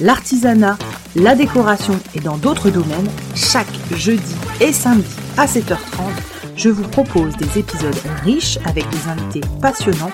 [0.00, 0.78] l'artisanat,
[1.16, 5.78] la décoration et dans d'autres domaines, chaque jeudi et samedi à 7h30,
[6.56, 10.12] je vous propose des épisodes riches avec des invités passionnants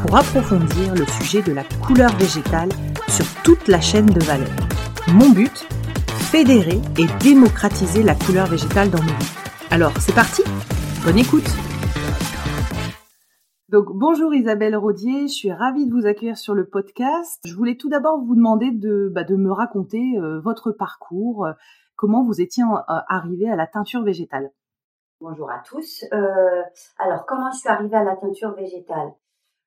[0.00, 2.68] pour approfondir le sujet de la couleur végétale
[3.08, 4.50] sur toute la chaîne de valeur.
[5.08, 5.66] Mon but
[6.30, 9.32] Fédérer et démocratiser la couleur végétale dans nos vies.
[9.70, 10.42] Alors, c'est parti
[11.04, 11.48] Bonne écoute
[13.76, 17.42] donc bonjour Isabelle Rodier, je suis ravie de vous accueillir sur le podcast.
[17.44, 21.52] Je voulais tout d'abord vous demander de, bah, me raconter euh, votre parcours, euh,
[21.94, 24.50] comment vous étiez euh, arrivée à la teinture végétale.
[25.20, 26.06] Bonjour à tous.
[26.96, 29.12] Alors comment je suis arrivée à la teinture végétale?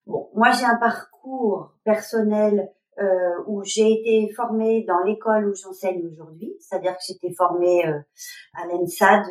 [0.07, 2.67] Bon, moi j'ai un parcours personnel
[3.45, 9.27] où j'ai été formée dans l'école où j'enseigne aujourd'hui, c'est-à-dire que j'étais formée à l'ENSAD,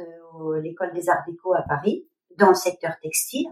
[0.62, 3.48] l'école des arts déco à Paris, dans le secteur textile.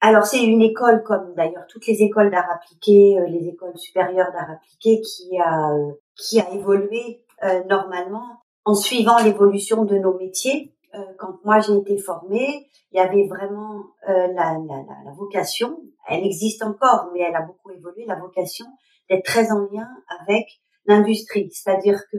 [0.00, 4.30] Alors c'est une école comme d'ailleurs toutes les écoles d'art appliqué, euh, les écoles supérieures
[4.32, 10.16] d'art appliqué qui a euh, qui a évolué euh, normalement en suivant l'évolution de nos
[10.18, 10.74] métiers.
[11.18, 16.62] quand moi j'ai été formée, il y avait vraiment la, la, la, vocation, elle existe
[16.62, 18.66] encore, mais elle a beaucoup évolué, la vocation
[19.08, 19.88] d'être très en lien
[20.20, 20.46] avec
[20.86, 22.18] l'industrie, c'est-à-dire que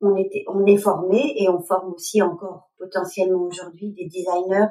[0.00, 4.68] on était, on est formé et on forme aussi encore potentiellement aujourd'hui des designers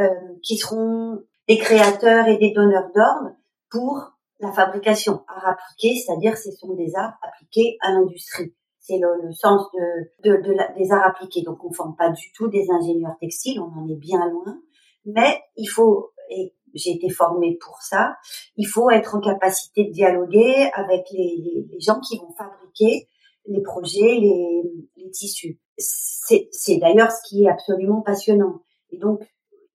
[0.00, 0.08] euh,
[0.42, 3.36] qui seront des créateurs et des donneurs d'ordre
[3.70, 5.24] pour la fabrication.
[5.28, 8.54] Art appliqué, c'est-à-dire ce sont des arts appliqués à l'industrie.
[8.78, 11.42] C'est le, sens de, de, de des arts appliqués.
[11.42, 14.60] Donc on ne forme pas du tout des ingénieurs textiles, on en est bien loin.
[15.04, 18.16] Mais il faut, et j'ai été formée pour ça,
[18.56, 23.08] il faut être en capacité de dialoguer avec les, les, les gens qui vont fabriquer
[23.46, 24.62] les projets, les,
[24.96, 25.58] les tissus.
[25.78, 28.60] C'est d'ailleurs ce qui est absolument passionnant.
[28.90, 29.20] Et donc,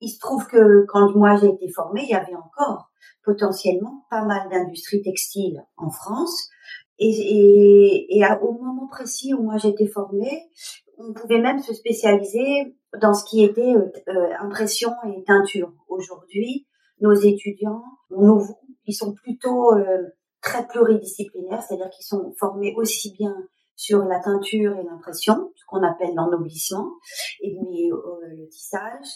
[0.01, 2.91] il se trouve que quand moi j'ai été formée, il y avait encore
[3.23, 6.49] potentiellement pas mal d'industries textiles en France.
[6.99, 10.49] Et, et, et au moment précis où moi j'étais formée,
[10.97, 15.73] on pouvait même se spécialiser dans ce qui était euh, euh, impression et teinture.
[15.87, 16.67] Aujourd'hui,
[16.99, 18.43] nos étudiants, nous,
[18.85, 20.03] ils sont plutôt euh,
[20.41, 23.35] très pluridisciplinaires, c'est-à-dire qu'ils sont formés aussi bien
[23.75, 26.91] sur la teinture et l'impression, ce qu'on appelle l'ennoblissement,
[27.41, 29.07] et mais le tissage,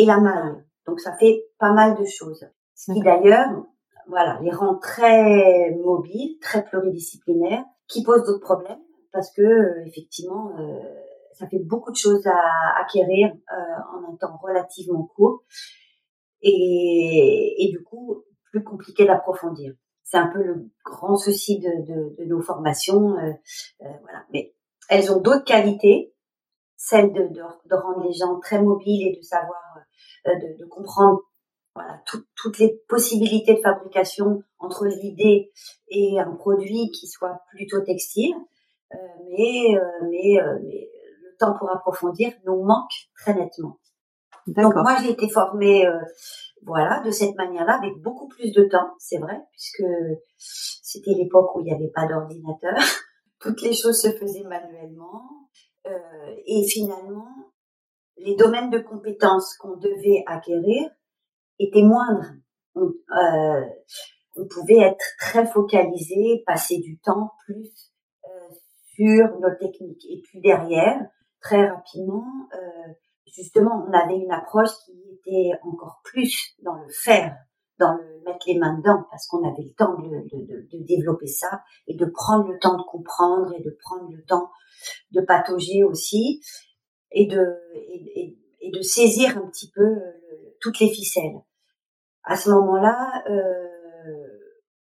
[0.00, 0.62] et la maille.
[0.86, 2.46] Donc ça fait pas mal de choses.
[2.74, 3.50] Ce qui d'ailleurs,
[4.08, 8.80] voilà, les rend très mobiles, très pluridisciplinaires, qui posent d'autres problèmes
[9.12, 10.80] parce que euh, effectivement, euh,
[11.34, 15.42] ça fait beaucoup de choses à acquérir euh, en un temps relativement court
[16.42, 19.74] et, et du coup plus compliqué d'approfondir.
[20.02, 23.10] C'est un peu le grand souci de, de, de nos formations,
[23.78, 24.24] voilà.
[24.32, 24.54] Mais
[24.88, 26.12] elles ont d'autres qualités,
[26.76, 29.60] celle de, de, de, rendre les gens très mobiles et de savoir
[30.26, 31.20] de, de comprendre
[31.74, 32.02] voilà,
[32.36, 35.52] toutes les possibilités de fabrication entre l'idée
[35.88, 38.34] et un produit qui soit plutôt textile.
[38.92, 38.96] Euh,
[39.28, 40.90] mais, euh, mais, mais,
[41.22, 43.78] le temps pour approfondir nous manque très nettement.
[44.46, 45.86] Donc moi j'ai été formée
[46.66, 49.84] voilà de cette manière-là avec beaucoup plus de temps, c'est vrai, puisque
[50.36, 52.74] c'était l'époque où il n'y avait pas d'ordinateur.
[53.40, 55.22] Toutes les choses se faisaient manuellement.
[56.46, 57.28] et finalement,
[58.20, 60.90] les domaines de compétences qu'on devait acquérir
[61.58, 62.32] étaient moindres.
[62.74, 63.64] On, euh,
[64.48, 67.92] pouvait être très focalisé, passer du temps plus
[68.24, 68.54] euh,
[68.94, 70.04] sur nos techniques.
[70.08, 70.98] Et puis derrière,
[71.40, 72.24] très rapidement,
[72.54, 72.92] euh,
[73.26, 77.36] justement, on avait une approche qui était encore plus dans le faire,
[77.78, 81.62] dans le mettre les mains dedans, parce qu'on avait le temps de, de, développer ça
[81.86, 84.50] et de prendre le temps de comprendre et de prendre le temps
[85.12, 86.40] de patauger aussi
[87.12, 88.36] et de, et,
[88.72, 91.40] de saisir un petit peu euh, toutes les ficelles.
[92.22, 94.26] À ce moment-là, euh,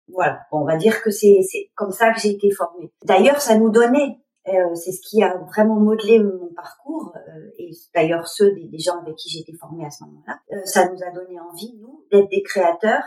[0.08, 1.40] voilà, on va dire que c'est
[1.74, 2.92] comme ça que j'ai été formée.
[3.04, 7.70] D'ailleurs, ça nous donnait Euh, c'est ce qui a vraiment modelé mon parcours euh, et
[7.94, 10.40] d'ailleurs ceux des, gens avec qui j'étais formée à ce moment-là.
[10.52, 13.04] Euh, ça nous a donné envie, nous, d'être des créateurs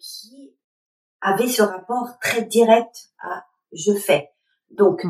[0.00, 0.54] qui
[1.20, 4.30] avaient ce rapport très direct à je fais.
[4.70, 5.04] Donc,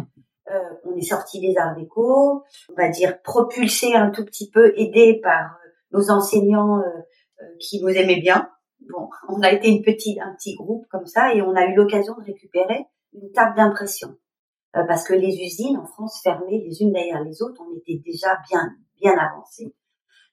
[0.51, 0.89] mmh.
[0.89, 5.21] on est sorti des arts déco, on va dire propulsé un tout petit peu, aidé
[5.23, 5.59] par
[5.93, 6.83] nos enseignants
[7.61, 8.51] qui nous aimaient bien.
[8.91, 11.75] Bon, on a été une petite, un petit groupe comme ça et on a eu
[11.75, 14.17] l'occasion de récupérer une table d'impression.
[14.77, 18.01] Euh, parce que les usines en France fermaient les unes derrière les autres, on était
[18.05, 19.75] déjà bien bien avancé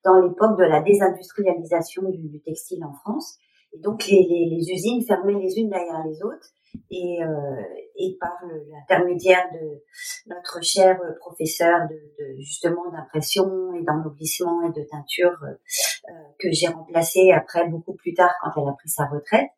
[0.04, 3.38] dans l'époque de la désindustrialisation du, textile en France.
[3.74, 6.50] Et donc les, les, usines fermaient les unes derrière les autres
[6.90, 7.62] et, euh,
[7.96, 8.38] et par
[8.72, 9.84] l'intermédiaire de
[10.28, 16.68] notre cher professeur de, de justement d'impression et d'ennoblissement et de teinture euh, que j'ai
[16.68, 19.50] remplacé après beaucoup plus tard quand elle a pris sa retraite,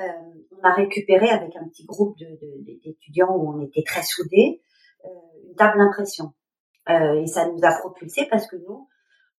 [0.00, 0.08] euh,
[0.52, 4.62] on a récupéré avec un petit groupe d'étudiants où on était très soudés
[5.04, 5.08] euh,
[5.48, 6.32] une table d'impression
[6.88, 8.88] et ça nous a propulsé parce que nous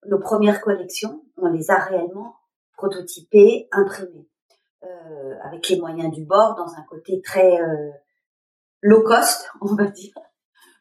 [0.08, 2.36] nos premières collections on les a réellement
[2.78, 4.28] prototypées, imprimées.
[4.84, 7.90] Euh, avec les moyens du bord, dans un côté très euh,
[8.82, 10.14] low cost, on va dire.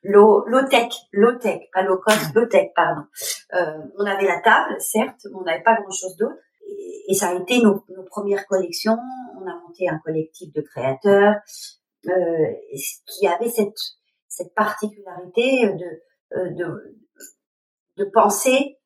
[0.03, 3.07] Low, low tech, low tech, pas low cost, low tech, pardon.
[3.55, 6.37] Euh, on avait la table, certes, mais on n'avait pas grand chose d'autre.
[7.09, 8.99] Et, ça a été nos, premières collections.
[9.41, 11.37] On a monté un collectif de créateurs
[12.07, 12.53] euh,
[13.07, 13.79] qui avait cette,
[14.29, 16.99] cette particularité de, de,
[17.97, 18.79] de penser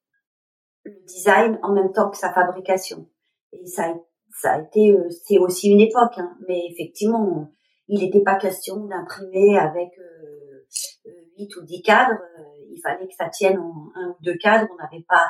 [0.85, 3.09] le design en même temps que sa fabrication.
[3.53, 3.95] Et ça a
[4.33, 7.51] ça a été, euh, c'est aussi une époque, hein, mais effectivement,
[7.91, 10.67] il n'était pas question d'imprimer avec euh,
[11.39, 12.21] 8 ou 10 cadres.
[12.39, 14.69] Euh, il fallait que ça tienne en un ou deux cadres.
[14.73, 15.27] On n'avait pas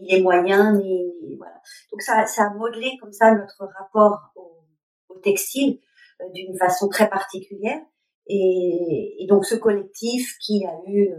[0.00, 1.54] ni les moyens, ni, voilà.
[1.90, 4.64] Donc ça, ça a modelé comme ça notre rapport au,
[5.08, 5.80] au textile
[6.20, 7.80] euh, d'une façon très particulière.
[8.26, 11.10] Et, et, donc ce collectif qui a eu,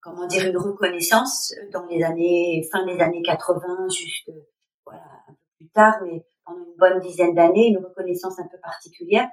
[0.00, 4.30] comment dire, une reconnaissance dans les années, fin des années 80, jusque
[4.84, 8.58] voilà un peu plus tard, mais pendant une bonne dizaine d'années, une reconnaissance un peu
[8.62, 9.28] particulière,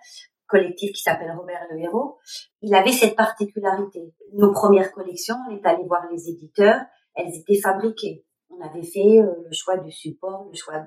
[0.48, 2.18] collectif qui s'appelle Robert Le Héros.
[2.62, 4.14] Il avait cette particularité.
[4.34, 6.82] Nos premières collections, on est allé voir les éditeurs,
[7.16, 8.26] elles étaient fabriquées.
[8.50, 10.84] On avait fait euh, le choix du support, le choix,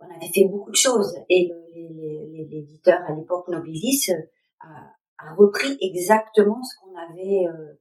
[0.00, 1.14] on avait fait beaucoup de choses.
[1.28, 1.50] Et
[2.50, 4.20] l'éditeur à l'époque Nobilis euh,
[4.60, 7.78] a, a, repris exactement ce qu'on avait, euh,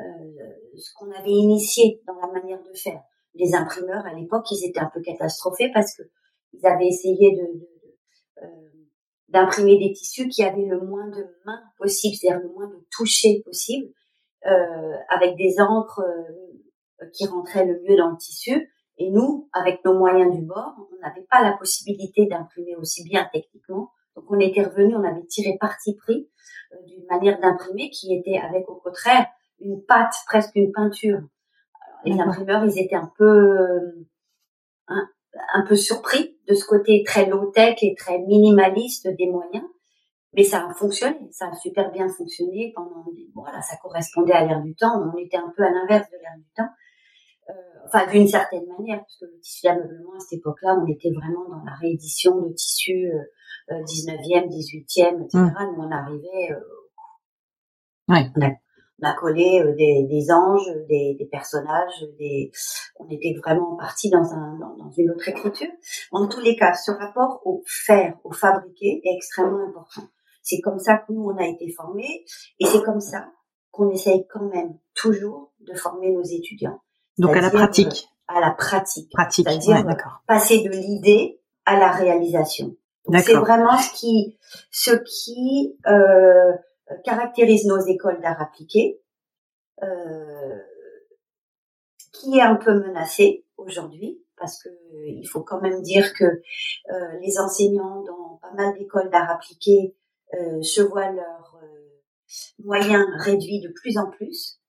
[0.00, 3.02] euh, ce qu'on avait initié dans la manière de faire.
[3.34, 6.02] Les imprimeurs à l'époque, ils étaient un peu catastrophés parce que
[6.52, 7.68] ils avaient essayé de,
[8.42, 8.46] euh,
[9.28, 13.42] d'imprimer des tissus qui avaient le moins de mains possible, c'est-à-dire le moins de toucher
[13.44, 13.88] possible,
[14.46, 18.72] euh, avec des encres euh, qui rentraient le mieux dans le tissu.
[18.96, 23.28] Et nous, avec nos moyens du bord, on n'avait pas la possibilité d'imprimer aussi bien
[23.32, 23.90] techniquement.
[24.16, 26.28] Donc on était revenu, on avait tiré parti pris
[26.86, 29.26] d'une manière d'imprimer qui était avec au contraire
[29.60, 31.20] une pâte, presque une peinture.
[32.04, 34.06] les imprimeurs, ils étaient un peu
[34.88, 35.08] un
[35.66, 39.64] peu surpris de ce côté très low-tech et très minimaliste des moyens.
[40.34, 43.04] Mais ça a fonctionné, ça a super bien fonctionné pendant,
[43.34, 45.02] voilà, ça correspondait à l'ère du temps.
[45.02, 46.68] On était un peu à l'inverse de l'ère du temps.
[47.48, 47.52] Euh,
[47.86, 51.48] enfin, d'une certaine manière, parce que le tissu d'ameublement à cette époque-là, on était vraiment
[51.48, 55.30] dans la réédition de tissus euh, 19e, 18e, etc.
[55.32, 56.60] Nous, on arrivait, euh,
[58.08, 58.50] ouais on a
[59.18, 62.50] collé euh, des, des anges, des, des, personnages, des...
[62.98, 65.68] on était vraiment parti dans, un, dans, une autre écriture.
[66.12, 70.08] En tous les cas, ce rapport au faire, au fabriquer est extrêmement important.
[70.42, 72.24] C'est comme ça que nous, on a été formés
[72.58, 73.26] et c'est comme ça
[73.70, 76.80] qu'on essaye quand même toujours de former nos étudiants.
[77.18, 78.08] Donc à la pratique.
[78.30, 79.10] Euh, à la pratique.
[79.12, 79.94] Pratique, c'est-à-dire ouais,
[80.26, 82.76] passer de l'idée à la réalisation.
[83.24, 84.38] C'est vraiment ce qui,
[84.70, 86.52] ce qui euh, euh,
[87.04, 89.00] caractérise nos écoles d'art appliqué,
[89.82, 90.58] euh,
[92.12, 94.68] qui est un peu menacée aujourd'hui, parce que
[95.06, 99.94] il faut quand même dire que euh, les enseignants dans pas mal d'écoles d'art appliqué
[100.34, 104.60] euh, se voient leurs euh, moyens réduits de plus en plus.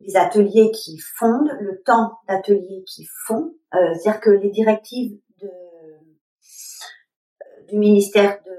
[0.00, 5.18] les ateliers qui fondent, le temps d'atelier qui font, c'est-à-dire que les directives
[7.68, 8.56] du ministère de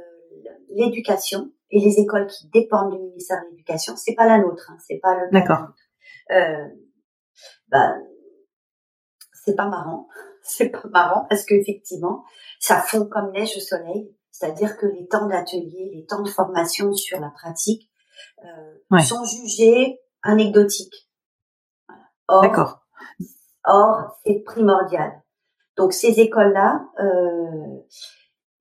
[0.70, 4.78] l'éducation et les écoles qui dépendent du ministère de l'Éducation, c'est pas la nôtre, hein,
[4.88, 5.32] c'est pas le.
[5.32, 5.70] D'accord.
[6.30, 6.68] Euh,
[7.70, 7.96] bah,
[9.34, 10.08] c'est pas marrant,
[10.44, 12.24] c'est pas marrant parce qu'effectivement,
[12.60, 16.94] ça fond comme neige au soleil, c'est-à-dire que les temps d'atelier, les temps de formation
[16.94, 17.90] sur la pratique
[18.46, 21.10] euh, sont jugés anecdotiques.
[22.30, 22.86] D'accord.
[23.66, 25.24] Or, c'est primordial.
[25.76, 27.80] Donc ces écoles-là, euh,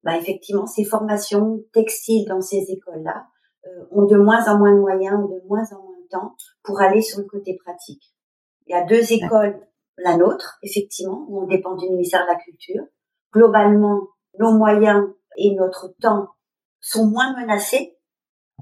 [0.02, 3.26] bah effectivement, ces formations textiles dans ces écoles-là
[3.66, 6.34] euh, ont de moins en moins de moyens, ont de moins en moins de temps
[6.62, 8.02] pour aller sur le côté pratique.
[8.66, 9.60] Il y a deux écoles,
[9.98, 12.84] la nôtre, effectivement, où on dépend du ministère de la Culture.
[13.32, 15.06] Globalement, nos moyens
[15.36, 16.28] et notre temps
[16.80, 17.96] sont moins menacés.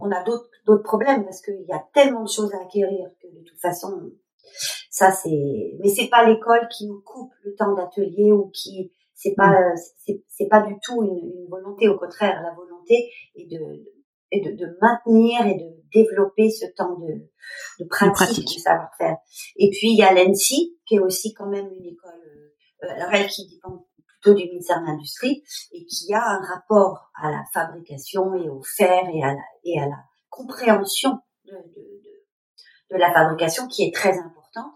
[0.01, 3.27] On a d'autres d'autres problèmes parce qu'il y a tellement de choses à acquérir que
[3.29, 4.11] de toute façon,
[4.91, 5.77] ça c'est.
[5.81, 10.15] Mais c'est pas l'école qui nous coupe le temps d'atelier ou qui c'est pas mm.
[10.29, 11.89] c'est pas du tout une, une, volonté.
[11.89, 13.85] Au contraire, la volonté est de
[14.33, 17.29] et de, de, maintenir et de développer ce temps de,
[17.81, 18.45] de pratique, pratique.
[18.45, 19.17] de savoir-faire.
[19.57, 22.23] Et puis il y a l'ENSI qui est aussi quand même une école,
[22.85, 27.11] euh, alors elle qui dépend plutôt du ministère de l'Industrie et qui a un rapport
[27.21, 29.99] à la fabrication et au faire et à la, et à la
[30.29, 34.73] compréhension de, de, de, la fabrication qui est très importante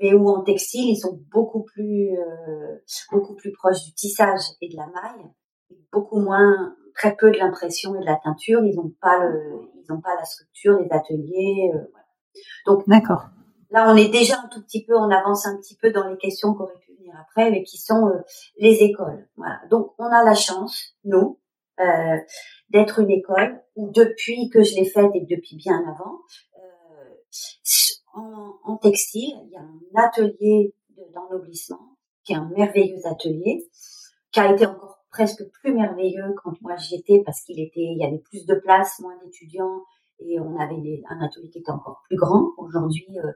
[0.00, 2.78] mais où en textile ils sont beaucoup plus euh,
[3.10, 5.30] beaucoup plus proches du tissage et de la maille
[5.92, 8.64] beaucoup moins très peu de l'impression et de la teinture.
[8.64, 11.70] Ils n'ont pas le, ils ont pas la structure, les ateliers.
[11.74, 12.06] Euh, voilà.
[12.66, 13.26] Donc, d'accord.
[13.70, 16.18] Là, on est déjà un tout petit peu, on avance un petit peu dans les
[16.18, 18.20] questions qui auraient pu venir après, mais qui sont euh,
[18.58, 19.28] les écoles.
[19.36, 19.60] Voilà.
[19.70, 21.40] Donc, on a la chance, nous,
[21.80, 22.16] euh,
[22.68, 26.18] d'être une école où depuis que je l'ai faite et depuis bien avant,
[28.14, 30.74] en, en, textile, il y a un atelier
[31.14, 33.66] d'ennoblissement qui est un merveilleux atelier
[34.30, 37.98] qui a été encore presque plus merveilleux quand moi j'y étais parce qu'il était, il
[37.98, 39.82] y avait plus de place, moins d'étudiants
[40.18, 42.52] et on avait un atelier qui était encore plus grand.
[42.56, 43.28] Aujourd'hui, euh,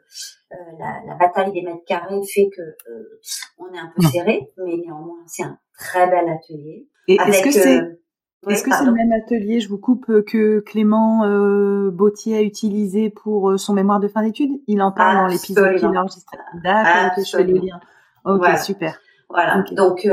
[0.52, 3.20] euh, la, la, bataille des mètres carrés fait que euh,
[3.58, 6.88] on est un peu serré, mais néanmoins c'est un très bel atelier.
[7.08, 8.02] Et est-ce que c'est euh,
[8.48, 13.10] est-ce que c'est le même atelier, je vous coupe, que Clément euh, Bautier a utilisé
[13.10, 14.52] pour son mémoire de fin d'études?
[14.66, 16.38] Il en parle dans l'épisode qu'il a enregistré.
[16.62, 17.80] D'accord, je fais le lien.
[18.24, 18.98] Ok, super.
[19.28, 19.64] Voilà.
[19.72, 20.06] Donc,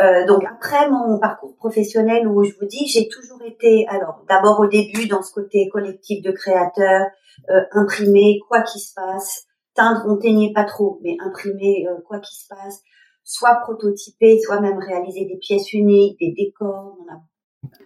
[0.00, 4.60] euh, donc après mon parcours professionnel où je vous dis j'ai toujours été alors d'abord
[4.60, 7.06] au début dans ce côté collectif de créateurs
[7.50, 12.20] euh, imprimer quoi qu'il se passe teindre on teignait pas trop mais imprimer euh, quoi
[12.20, 12.80] qu'il se passe
[13.24, 17.18] soit prototyper soit même réaliser des pièces uniques des décors on a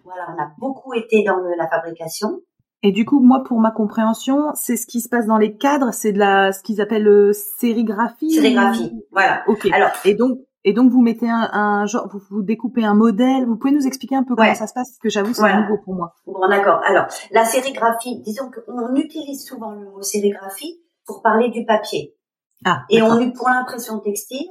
[0.04, 2.40] voilà on a beaucoup été dans le, la fabrication
[2.84, 5.92] et du coup, moi, pour ma compréhension, c'est ce qui se passe dans les cadres,
[5.92, 8.32] c'est de la, ce qu'ils appellent euh, sérigraphie.
[8.32, 9.44] Sérigraphie, voilà.
[9.46, 9.68] Ok.
[9.72, 13.46] Alors, et donc, et donc vous mettez un, un genre, vous, vous, découpez un modèle.
[13.46, 15.78] Vous pouvez nous expliquer un peu comment ça se passe, parce que j'avoue c'est nouveau
[15.78, 16.14] pour moi.
[16.26, 16.80] Bon, d'accord.
[16.84, 22.16] Alors la sérigraphie, disons qu'on utilise souvent le mot sérigraphie pour parler du papier.
[22.64, 22.82] Ah.
[22.90, 24.46] Et on pour l'impression textile,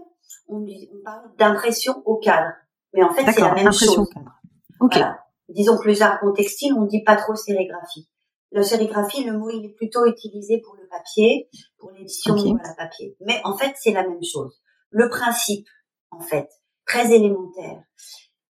[0.50, 2.52] on, on parle d'impression au cadre.
[2.94, 3.98] Mais en fait c'est la même chose.
[3.98, 4.41] Au cadre.
[4.82, 5.00] Ok.
[5.48, 8.10] Disons que le jargon textile, on dit pas trop sérigraphie.
[8.52, 12.52] La sérigraphie, le mot, il est plutôt utilisé pour le papier, pour l'édition okay.
[12.52, 13.16] voilà, papier.
[13.22, 14.60] Mais en fait, c'est la même chose.
[14.90, 15.68] Le principe,
[16.10, 16.50] en fait,
[16.86, 17.82] très élémentaire,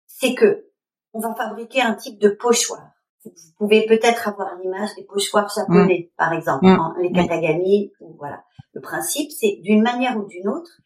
[0.06, 0.68] c'est que
[1.14, 2.82] on va fabriquer un type de pochoir.
[3.24, 6.16] Vous pouvez peut-être avoir l'image des pochoirs japonais, mm.
[6.18, 7.02] par exemple, mm.
[7.02, 8.44] les katagami, ou voilà.
[8.74, 10.82] Le principe, c'est d'une manière ou d'une autre,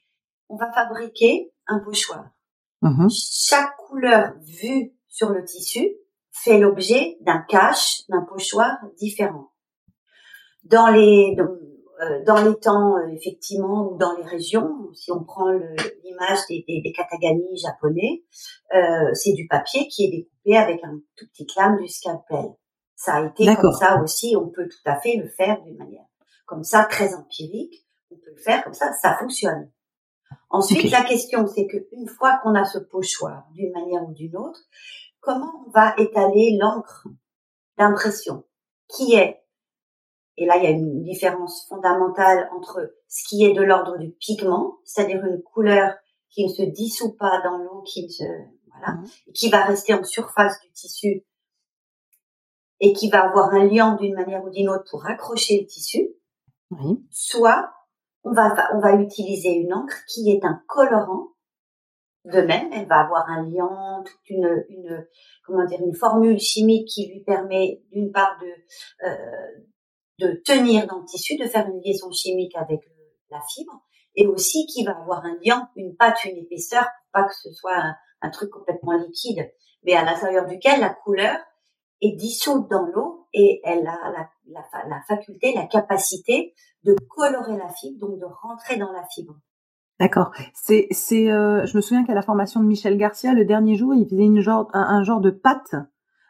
[0.49, 2.25] on va fabriquer un pochoir.
[2.83, 3.47] Mm-hmm.
[3.49, 5.95] Chaque couleur vue sur le tissu
[6.31, 9.51] fait l'objet d'un cache, d'un pochoir différent.
[10.63, 15.51] Dans les, euh, dans les temps, euh, effectivement, ou dans les régions, si on prend
[15.51, 18.23] l'image des, des, des, katagami japonais,
[18.73, 22.53] euh, c'est du papier qui est découpé avec un tout petit lame du scalpel.
[22.95, 26.05] Ça a été comme ça aussi, on peut tout à fait le faire d'une manière
[26.49, 29.69] comme ça, très empirique, on peut le faire comme ça, ça fonctionne.
[30.49, 34.35] Ensuite, la question, c'est que une fois qu'on a ce pochoir, d'une manière ou d'une
[34.35, 34.61] autre,
[35.19, 37.07] comment on va étaler l'encre
[37.77, 38.43] d'impression,
[38.87, 39.39] qui est
[40.41, 44.11] et là, il y a une différence fondamentale entre ce qui est de l'ordre du
[44.11, 45.93] pigment, c'est-à-dire une couleur
[46.29, 48.23] qui ne se dissout pas dans l'eau, qui ne se,
[48.71, 49.31] voilà, mmh.
[49.33, 51.25] qui va rester en surface du tissu
[52.79, 56.07] et qui va avoir un liant d'une manière ou d'une autre pour accrocher le tissu.
[57.09, 57.73] Soit
[58.23, 61.29] on va on va utiliser une encre qui est un colorant.
[62.25, 65.07] De même, elle va avoir un liant, une, une
[65.45, 69.63] comment dire une formule chimique qui lui permet d'une part de euh,
[70.19, 72.81] de tenir dans le tissu, de faire une liaison chimique avec
[73.31, 73.81] la fibre,
[74.15, 77.81] et aussi qui va avoir un lien, une pâte, une épaisseur, pas que ce soit
[78.21, 79.49] un, truc complètement liquide,
[79.83, 81.37] mais à l'intérieur duquel la couleur
[82.01, 87.57] est dissoute dans l'eau et elle a la, la, la, faculté, la capacité de colorer
[87.57, 89.35] la fibre, donc de rentrer dans la fibre.
[89.99, 90.31] D'accord.
[90.53, 93.93] C'est, c'est, euh, je me souviens qu'à la formation de Michel Garcia, le dernier jour,
[93.93, 95.75] il faisait une genre, un, genre de pâte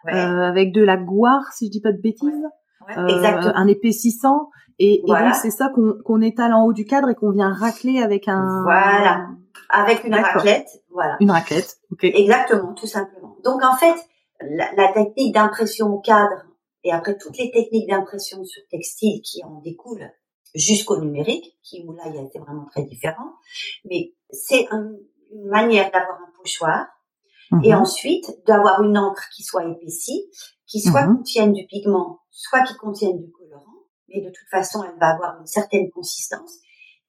[0.08, 2.46] euh, avec de la goire, si je dis pas de bêtises.
[2.98, 4.50] Euh, un épaississant.
[4.80, 7.54] Et, et donc c'est ça qu'on qu'on étale en haut du cadre et qu'on vient
[7.54, 8.64] racler avec un.
[8.64, 9.28] Voilà,
[9.70, 10.70] avec une raclette.
[10.90, 11.18] Voilà.
[11.20, 11.78] Une raclette.
[11.92, 13.36] ok Exactement, tout simplement.
[13.44, 13.96] Donc en fait,
[14.42, 16.46] la, la technique d'impression au cadre
[16.84, 20.12] et après toutes les techniques d'impression sur textile qui en découlent
[20.56, 23.34] jusqu'au numérique, qui où là il a été vraiment très différent.
[23.86, 25.00] Mais c'est une
[25.46, 26.88] manière d'avoir un pochoir
[27.64, 27.82] et mhm.
[27.82, 30.30] ensuite d'avoir une encre qui soit épaissie,
[30.66, 31.18] qui soit mhm.
[31.18, 33.66] contienne du pigment, soit qui contienne du colorant.
[34.08, 36.60] Mais de toute façon, elle va avoir une certaine consistance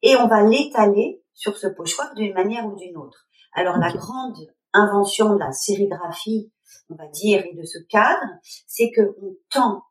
[0.02, 3.26] et on va l'étaler sur ce pochoir d'une manière ou d'une autre.
[3.52, 4.38] Alors la grande
[4.72, 6.52] invention de la sérigraphie,
[6.88, 8.22] on va dire, et de ce cadre,
[8.66, 9.82] c'est que on tend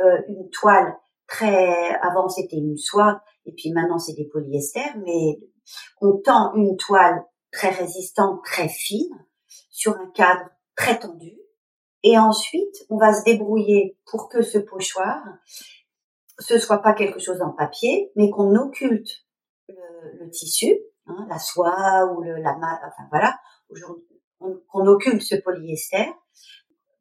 [0.00, 0.96] euh, une toile
[1.26, 5.38] très avant c'était une soie et puis maintenant c'est des polyesters, mais
[6.00, 9.26] on tend une toile très résistante, très fine
[9.70, 11.38] sur un cadre très tendu.
[12.02, 15.22] Et ensuite, on va se débrouiller pour que ce pochoir,
[16.38, 19.24] ce soit pas quelque chose en papier, mais qu'on occulte
[19.68, 23.38] le, tissu, hein, la soie ou le, la, enfin voilà,
[24.68, 26.12] qu'on occulte ce polyester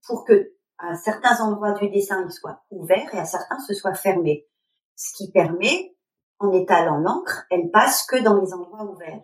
[0.06, 3.94] pour que à certains endroits du dessin il soit ouvert et à certains ce soit
[3.94, 4.48] fermé.
[4.96, 5.96] Ce qui permet,
[6.40, 9.24] en étalant l'encre, elle passe que dans les endroits ouverts.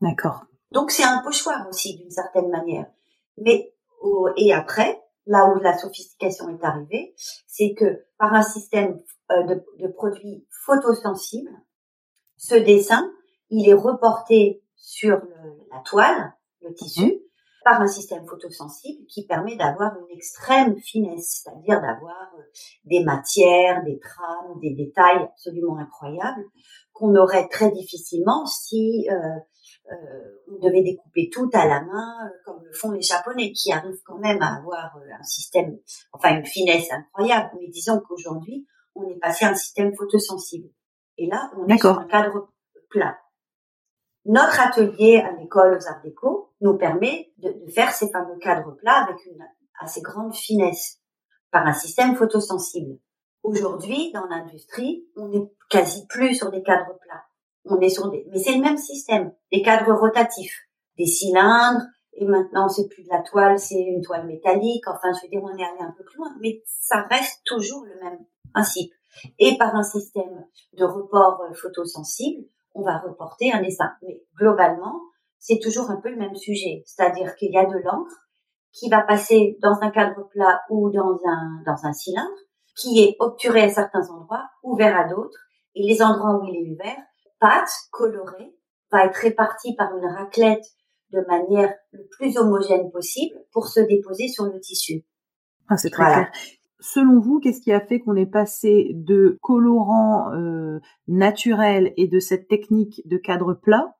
[0.00, 0.44] D'accord.
[0.72, 2.86] Donc c'est un pochoir aussi d'une certaine manière.
[3.38, 3.74] Mais
[4.36, 7.14] et après, là où la sophistication est arrivée,
[7.46, 11.52] c'est que par un système euh, de, de produits photosensibles,
[12.36, 13.10] ce dessin,
[13.50, 15.22] il est reporté sur
[15.70, 17.18] la toile, le tissu, mmh.
[17.64, 22.42] Par un système photosensible qui permet d'avoir une extrême finesse, c'est-à-dire d'avoir euh,
[22.84, 26.44] des matières, des trames, des détails absolument incroyables
[26.92, 29.16] qu'on aurait très difficilement si euh,
[29.90, 34.00] euh, on devait découper tout à la main, comme le font les Japonais, qui arrivent
[34.04, 35.76] quand même à avoir un système,
[36.12, 37.50] enfin une finesse incroyable.
[37.58, 40.68] Mais disons qu'aujourd'hui, on est passé à un système photosensible.
[41.18, 42.48] Et là, on est sur un cadre
[42.88, 43.16] plat.
[44.26, 49.04] Notre atelier à l'école aux Arts Déco nous permet de, faire ces fameux cadres plats
[49.04, 49.44] avec une
[49.80, 51.00] assez grande finesse
[51.50, 52.98] par un système photosensible.
[53.42, 57.24] Aujourd'hui, dans l'industrie, on n'est quasi plus sur des cadres plats
[57.64, 62.24] on est sur des, mais c'est le même système, des cadres rotatifs, des cylindres, et
[62.26, 64.86] maintenant c'est plus de la toile, c'est une toile métallique.
[64.86, 67.84] Enfin, je veux dire, on est allé un peu plus loin, mais ça reste toujours
[67.84, 68.18] le même
[68.52, 68.92] principe.
[69.38, 70.44] Et par un système
[70.76, 73.92] de report euh, photosensible, on va reporter un dessin.
[74.02, 75.00] Mais globalement,
[75.38, 78.16] c'est toujours un peu le même sujet, c'est-à-dire qu'il y a de l'encre
[78.72, 82.34] qui va passer dans un cadre plat ou dans un dans un cylindre,
[82.76, 85.38] qui est obturé à certains endroits, ouvert à d'autres,
[85.74, 87.02] et les endroits où il est ouvert
[87.40, 88.54] pâte colorée
[88.90, 90.64] va être répartie par une raclette
[91.10, 95.04] de manière le plus homogène possible pour se déposer sur le tissu.
[95.68, 96.32] Ah, c'est très clair.
[96.80, 102.18] Selon vous, qu'est-ce qui a fait qu'on est passé de colorants euh, naturels et de
[102.18, 103.94] cette technique de cadre plat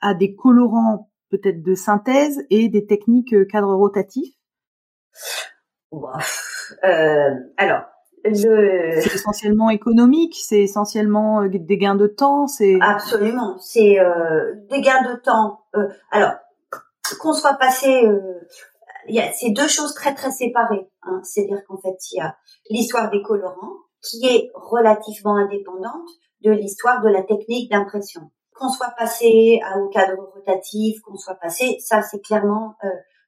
[0.00, 4.34] à des colorants peut-être de synthèse et des techniques euh, cadre rotatif
[5.92, 7.84] euh, Alors,
[8.24, 14.80] c'est essentiellement économique, c'est essentiellement euh, des gains de temps, c'est absolument, c'est euh, des
[14.80, 15.64] gains de temps.
[15.76, 16.32] Euh, alors
[17.20, 18.06] qu'on soit passé,
[19.32, 20.88] c'est deux choses très très séparées.
[21.02, 21.20] Hein.
[21.22, 22.36] C'est-à-dire qu'en fait il y a
[22.70, 26.08] l'histoire des colorants qui est relativement indépendante
[26.42, 28.22] de l'histoire de la technique d'impression.
[28.54, 32.76] Qu'on soit passé au cadre rotatif, qu'on soit passé, ça c'est clairement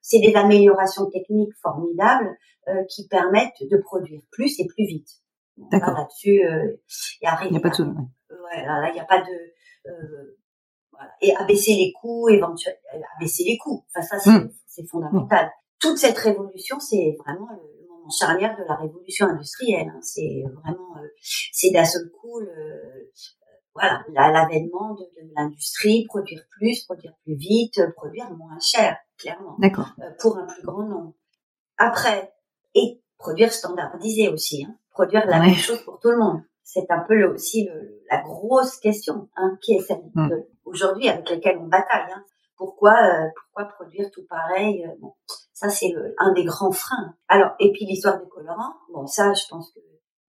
[0.03, 2.37] c'est des améliorations techniques formidables
[2.69, 5.09] euh, qui permettent de produire plus et plus vite.
[5.57, 5.95] D'accord.
[5.95, 7.49] Là-dessus, il n'y a rien.
[7.49, 9.91] Il n'y a pas de Ouais, là, il n'y a pas de.
[9.91, 10.39] Euh,
[10.91, 11.11] voilà.
[11.21, 12.79] Et abaisser les coûts, éventuellement,
[13.17, 13.85] abaisser les coûts.
[13.89, 15.51] Enfin, ça, c'est, c'est fondamental.
[15.83, 19.89] Toute cette révolution, c'est vraiment le moment charnière de la révolution industrielle.
[19.89, 19.99] Hein.
[20.01, 21.09] C'est vraiment, euh,
[21.53, 23.11] c'est d'un seul coup le,
[23.75, 29.57] voilà, l'avènement de, de l'industrie, produire plus, produire plus vite, produire moins cher, clairement.
[29.59, 29.89] D'accord.
[30.01, 31.15] Euh, pour un plus grand nombre.
[31.79, 32.33] Après,
[32.75, 36.43] et produire standardisé aussi, hein, produire la même chose pour tout le monde.
[36.63, 40.31] C'est un peu le, aussi le, la grosse question, hein, qui est celle mm.
[40.65, 42.13] aujourd'hui avec laquelle on bataille.
[42.15, 42.25] Hein.
[42.57, 45.15] Pourquoi, euh, pourquoi produire tout pareil euh, Bon,
[45.63, 47.15] ça c'est un des grands freins.
[47.29, 48.75] Alors, et puis l'histoire des colorants.
[48.93, 49.81] Bon, ça, je pense que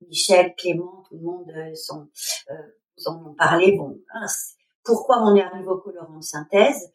[0.08, 2.08] Michel, Clément, tout le monde sont
[2.98, 3.76] vous en ont parlé.
[3.78, 4.00] Bon,
[4.84, 6.92] pourquoi on est arrivé au colorant de synthèse?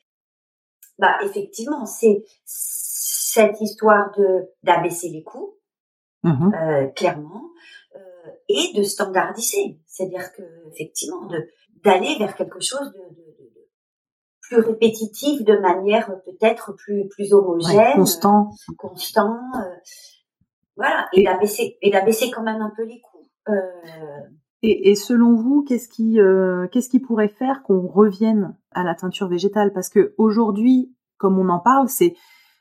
[0.98, 5.56] Bah, effectivement, c'est cette histoire de d'abaisser les coûts,
[6.22, 7.50] mmh euh, clairement,
[7.94, 9.78] euh, et de standardiser.
[9.86, 11.48] C'est-à-dire que effectivement, de
[11.84, 13.57] d'aller vers quelque chose de, de, de,
[14.48, 19.36] plus répétitif, de manière peut-être plus plus homogène, constant, constant.
[19.56, 19.74] Euh,
[20.76, 23.28] voilà, et, et d'abaisser et d'abaisser quand même un peu les coûts.
[23.48, 23.52] Euh,
[24.62, 28.94] et, et, selon vous, qu'est-ce qui, euh, qu'est-ce qui pourrait faire qu'on revienne à la
[28.94, 29.72] teinture végétale?
[29.72, 32.16] Parce que aujourd'hui, comme on en parle, c'est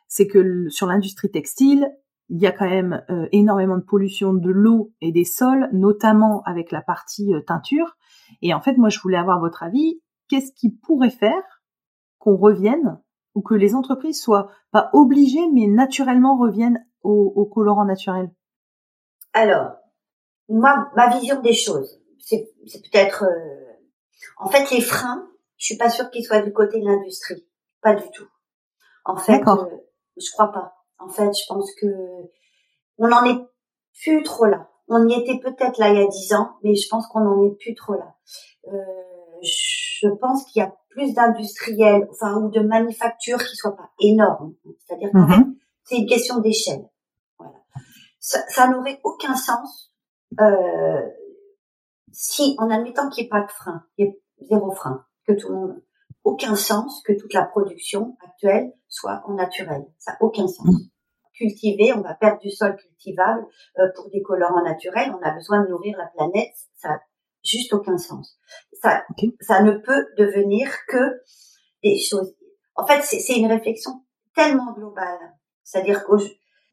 [0.07, 1.91] c'est que sur l'industrie textile,
[2.29, 6.41] il y a quand même euh, énormément de pollution de l'eau et des sols, notamment
[6.43, 7.97] avec la partie euh, teinture.
[8.41, 10.01] Et en fait, moi, je voulais avoir votre avis.
[10.27, 11.56] Qu'est-ce qui pourrait faire
[12.27, 12.99] qu'on revienne
[13.35, 18.29] ou que les entreprises soient pas obligées, mais naturellement reviennent au, au colorant naturel?
[19.31, 19.75] Alors,
[20.49, 22.51] moi, ma vision des choses, c'est
[22.83, 23.73] peut-être, euh,
[24.37, 25.25] en fait, les freins.
[25.55, 27.47] Je suis pas sûre qu'ils soient du côté de l'industrie,
[27.81, 28.27] pas du tout.
[29.05, 29.41] En fait,
[30.17, 30.73] je crois pas.
[30.99, 31.87] En fait, je pense que
[32.97, 33.39] on n'en est
[34.03, 34.69] plus trop là.
[34.89, 37.43] On y était peut-être là il y a dix ans, mais je pense qu'on n'en
[37.45, 38.15] est plus trop là.
[38.67, 39.06] Euh,
[39.41, 44.55] je pense qu'il y a plus d'industriels, enfin ou de manufactures qui soient pas énormes.
[44.79, 45.55] C'est-à-dire qu'en fait, mhm.
[45.83, 46.89] c'est une question d'échelle.
[47.37, 47.55] Voilà.
[48.19, 49.93] Ça, ça n'aurait aucun sens
[50.39, 51.01] euh,
[52.11, 54.19] si, en admettant qu'il n'y ait pas de frein, il y ait
[54.49, 55.83] zéro frein, que tout le monde,
[56.23, 59.85] aucun sens que toute la production actuelle soit en naturel.
[59.97, 60.67] Ça n'a aucun sens.
[60.67, 60.89] Mm.
[61.33, 63.45] Cultiver, on va perdre du sol cultivable
[63.77, 65.13] euh, pour des colorants naturels.
[65.13, 66.53] On a besoin de nourrir la planète.
[66.75, 67.01] Ça n'a
[67.43, 68.39] juste aucun sens.
[68.81, 69.03] Ça,
[69.41, 71.21] ça ne peut devenir que
[71.83, 72.35] des choses.
[72.75, 74.03] En fait, c'est une réflexion
[74.35, 75.33] tellement globale.
[75.63, 76.13] C'est-à-dire que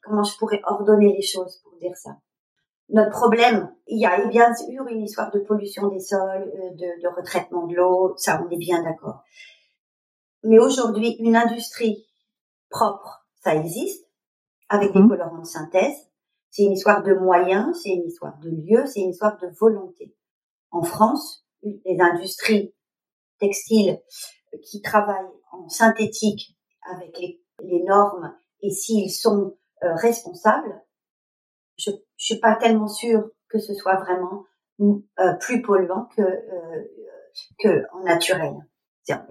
[0.02, 2.18] comment je pourrais ordonner les choses pour dire ça?
[2.90, 7.02] Notre problème, il y a bien sûr une histoire de pollution des sols, euh, de,
[7.02, 9.22] de retraitement de l'eau, ça on est bien d'accord.
[10.42, 12.06] Mais aujourd'hui, une industrie
[12.68, 14.04] propre, ça existe,
[14.68, 15.08] avec des mhm.
[15.08, 15.96] colorants de synthèse.
[16.50, 20.14] C'est une histoire de moyens, c'est une histoire de lieu, c'est une histoire de volonté.
[20.70, 22.74] En France, les industries
[23.38, 24.00] textiles
[24.62, 26.57] qui travaillent en synthétique
[26.92, 30.83] avec les, les normes et s'ils sont euh, responsables,
[31.77, 34.44] je, je suis pas tellement sûre que ce soit vraiment
[34.81, 36.85] euh, plus polluant que euh,
[37.59, 38.55] que en naturel.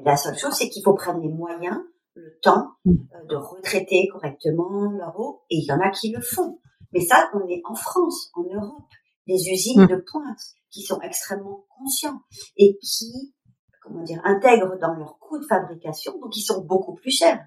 [0.05, 1.79] La seule chose, c'est qu'il faut prendre les moyens,
[2.15, 2.91] le temps mm.
[2.91, 6.59] euh, de retraiter correctement leur eau, et il y en a qui le font.
[6.93, 8.87] Mais ça, on est en France, en Europe,
[9.27, 9.87] des usines mm.
[9.87, 10.41] de pointe
[10.73, 12.19] qui sont extrêmement conscients
[12.57, 13.33] et qui,
[13.81, 17.45] comment dire, intègrent dans leur coût de fabrication, donc ils sont beaucoup plus chers.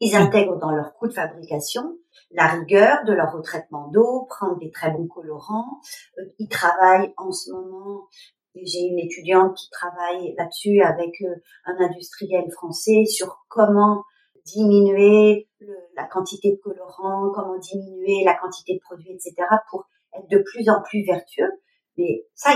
[0.00, 1.96] Ils intègrent dans leur coût de fabrication
[2.30, 5.80] la rigueur de leur retraitement d'eau, prendre des très bons colorants.
[6.18, 8.06] Euh, ils travaillent en ce moment.
[8.54, 14.02] J'ai une étudiante qui travaille là-dessus avec euh, un industriel français sur comment
[14.44, 15.48] diminuer
[15.96, 19.34] la quantité de colorants, comment diminuer la quantité de produits, etc.
[19.70, 21.50] pour être de plus en plus vertueux.
[21.96, 22.50] Mais ça,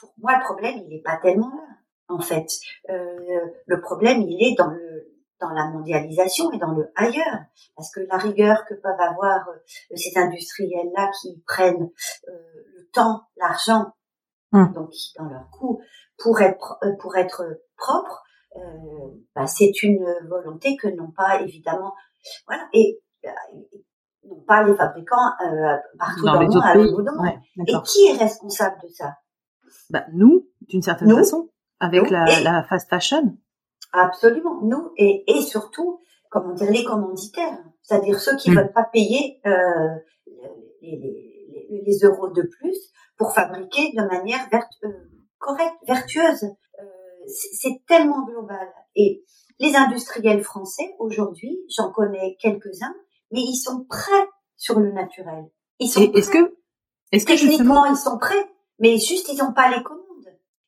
[0.00, 1.76] pour moi, le problème, il n'est pas tellement là,
[2.08, 2.46] en fait.
[2.88, 7.40] Euh, le problème, il est dans le dans la mondialisation et dans le ailleurs.
[7.76, 11.90] Parce que la rigueur que peuvent avoir euh, ces industriels-là qui prennent
[12.28, 12.32] euh,
[12.76, 13.86] le temps, l'argent,
[14.52, 14.72] hum.
[14.72, 15.80] donc dans leur coût,
[16.18, 17.44] pour être, euh, pour être
[17.76, 18.22] propre,
[19.36, 21.94] bah, c'est une volonté que n'ont pas évidemment,
[22.48, 23.00] voilà, et
[24.24, 25.16] n'ont pas les fabricants
[25.98, 27.28] partout dans, le monde,
[27.66, 29.16] et qui est responsable de ça?
[29.90, 33.36] Bah, Nous, d'une certaine façon, avec la, la fast fashion.
[33.92, 38.58] Absolument, nous et, et surtout, comment dire, les commanditaires, c'est-à-dire ceux qui ne mm.
[38.58, 39.50] veulent pas payer euh,
[40.82, 42.78] les, les, les, euros de plus
[43.16, 44.46] pour fabriquer de manière
[44.84, 44.88] euh,
[45.38, 46.44] correcte, vertueuse.
[46.44, 46.84] Euh,
[47.26, 48.68] c'est tellement global.
[48.94, 49.24] Et
[49.58, 52.94] les industriels français, aujourd'hui, j'en connais quelques-uns,
[53.30, 55.44] mais ils sont prêts sur le naturel.
[55.78, 56.56] Ils sont est-ce que,
[57.12, 60.00] est-ce que justement ils sont prêts, mais juste ils n'ont pas les commandes.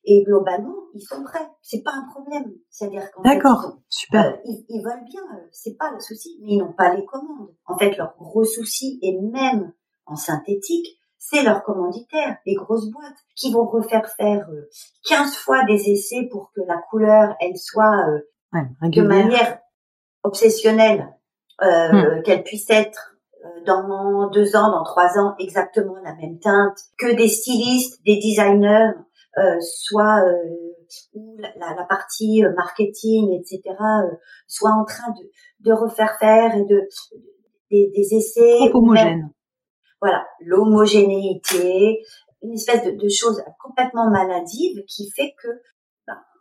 [0.05, 1.47] Et globalement, ils sont prêts.
[1.61, 2.53] C'est pas un problème.
[2.69, 4.25] C'est-à-dire qu'en D'accord, super.
[4.25, 7.05] Euh, ils, ils, veulent bien, euh, c'est pas le souci, mais ils n'ont pas les
[7.05, 7.55] commandes.
[7.65, 9.71] En fait, leur gros souci, et même
[10.05, 14.45] en synthétique, c'est leurs commanditaires, les grosses boîtes, qui vont refaire faire
[15.07, 18.05] 15 euh, fois des essais pour que la couleur, elle soit
[18.81, 19.59] de manière
[20.23, 21.15] obsessionnelle,
[21.61, 22.23] euh, hmm.
[22.23, 23.15] qu'elle puisse être
[23.65, 28.91] dans deux ans, dans trois ans, exactement la même teinte, que des stylistes, des designers
[29.37, 30.75] euh, soit euh,
[31.15, 33.75] où la, la, partie euh, marketing, etc.,
[34.45, 36.87] soit en train de, de refaire faire et de
[37.71, 38.69] des, des essais.
[38.73, 39.31] homogène.
[39.99, 42.03] Voilà, l'homogénéité,
[42.43, 45.47] une espèce de, de chose complètement maladive qui fait que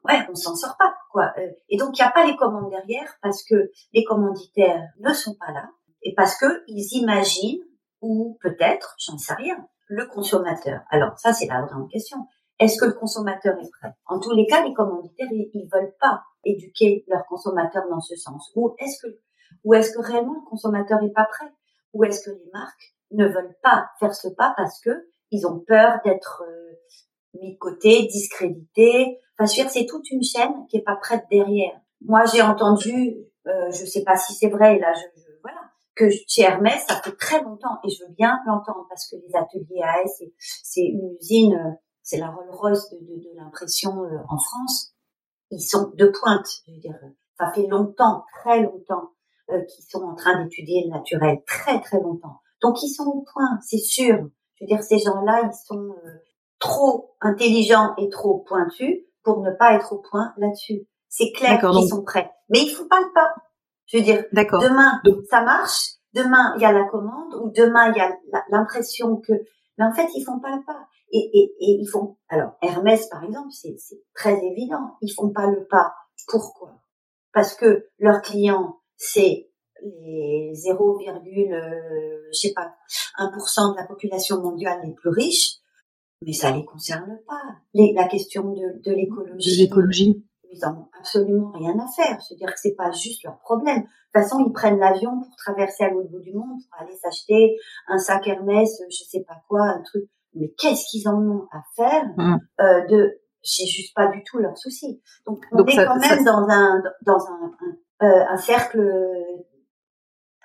[0.04, 1.32] ouais, on s'en sort pas quoi.
[1.68, 5.34] Et donc il n'y a pas les commandes derrière parce que les commanditaires ne sont
[5.34, 5.68] pas là
[6.02, 7.62] et parce que ils imaginent
[8.00, 9.56] ou peut-être, j'en sais rien,
[9.88, 10.80] le consommateur.
[10.90, 12.26] Alors ça c'est la grande question.
[12.58, 13.92] Est-ce que le consommateur est prêt?
[14.06, 18.52] En tous les cas, les commanditaires, ils, veulent pas éduquer leur consommateur dans ce sens.
[18.54, 19.18] Ou est-ce que,
[19.64, 21.52] ou est-ce que réellement le consommateur est pas prêt?
[21.92, 25.58] Ou est-ce que les marques ne veulent pas faire ce pas parce que ils ont
[25.58, 26.72] peur d'être euh,
[27.40, 30.96] mis de côté, discrédités Enfin, je veux dire, c'est toute une chaîne qui est pas
[30.96, 31.80] prête derrière.
[32.02, 33.16] Moi, j'ai entendu,
[33.46, 35.60] euh, je sais pas si c'est vrai, là, je, voilà,
[35.94, 39.34] que chez Hermès, ça fait très longtemps, et je veux bien l'entendre, parce que les
[39.34, 41.70] ateliers AS, c'est une usine, euh,
[42.02, 44.94] c'est la Rolls-Royce de, de, de l'impression euh, en France.
[45.50, 46.98] Ils sont de pointe, je veux dire,
[47.38, 49.12] ça fait longtemps, très longtemps,
[49.50, 52.40] euh, qu'ils sont en train d'étudier le naturel, très très longtemps.
[52.60, 54.28] Donc ils sont au point, c'est sûr.
[54.54, 56.10] Je veux dire, ces gens-là, ils sont euh,
[56.62, 60.86] trop intelligents et trop pointus pour ne pas être au point là-dessus.
[61.08, 62.30] C'est clair qu'ils sont prêts.
[62.48, 63.34] Mais il faut pas le pas.
[63.86, 65.96] Je veux dire, demain, ça marche.
[66.14, 68.16] Demain, il y a la commande ou demain, il y a
[68.50, 69.32] l'impression que...
[69.76, 70.86] Mais en fait, ils font pas le pas.
[71.10, 72.16] Et, et, et ils font...
[72.28, 73.76] Alors, Hermès, par exemple, c'est
[74.14, 74.96] très évident.
[75.00, 75.92] Ils font pas le pas.
[76.28, 76.80] Pourquoi?
[77.32, 79.50] Parce que leurs clients, c'est
[79.82, 82.72] les 0, euh, je sais pas,
[83.18, 85.61] 1% de la population mondiale les plus riches,
[86.24, 87.42] mais ça les concerne pas.
[87.74, 89.56] Les, la question de, de l'écologie.
[89.56, 92.20] De l'écologie ils n'ont absolument rien à faire.
[92.20, 93.82] C'est-à-dire que c'est pas juste leur problème.
[93.82, 96.96] De toute façon, ils prennent l'avion pour traverser à l'autre bout du monde, pour aller
[96.96, 97.56] s'acheter
[97.88, 100.04] un sac Hermès, je sais pas quoi, un truc.
[100.34, 102.36] Mais qu'est-ce qu'ils en ont à faire mmh.
[102.60, 105.02] euh, de C'est juste pas du tout leur souci.
[105.26, 107.52] Donc on est quand même dans un dans un,
[108.00, 108.80] un, euh, un, cercle.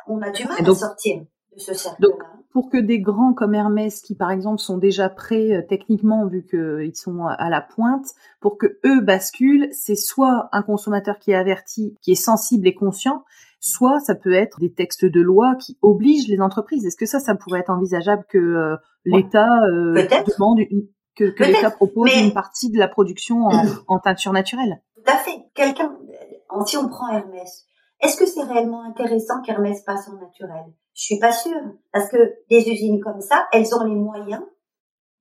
[0.08, 1.22] On a du mal à sortir
[1.54, 5.52] de ce cercle-là pour que des grands comme Hermès, qui par exemple sont déjà prêts
[5.52, 8.08] euh, techniquement vu qu'ils sont à la pointe,
[8.40, 12.74] pour que eux basculent, c'est soit un consommateur qui est averti, qui est sensible et
[12.74, 13.24] conscient,
[13.60, 16.84] soit ça peut être des textes de loi qui obligent les entreprises.
[16.84, 20.58] Est-ce que ça, ça pourrait être envisageable que euh, l'État euh, demande
[21.16, 24.82] que, que l'État propose une partie de la production en, en teinture naturelle?
[24.96, 25.44] Tout à fait.
[25.54, 25.96] Quelqu'un,
[26.66, 27.68] si on prend Hermès,
[28.02, 30.74] est-ce que c'est réellement intéressant qu'Hermès passe en naturel?
[30.98, 31.62] Je suis pas sûre,
[31.94, 32.18] parce que
[32.50, 34.42] des usines comme ça, elles ont les moyens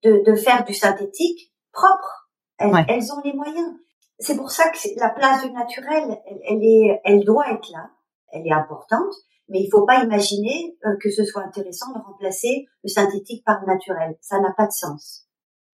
[0.03, 2.31] de, de faire du synthétique propre.
[2.59, 3.75] Elles, elles ont les moyens.
[4.19, 7.91] C'est pour ça que la place du naturel, elle, elle, est, elle doit être là.
[8.33, 9.13] Elle est importante,
[9.51, 13.61] mais il faut pas imaginer euh, que ce soit intéressant de remplacer le synthétique par
[13.61, 14.17] le naturel.
[14.23, 15.27] Ça n'a pas de sens.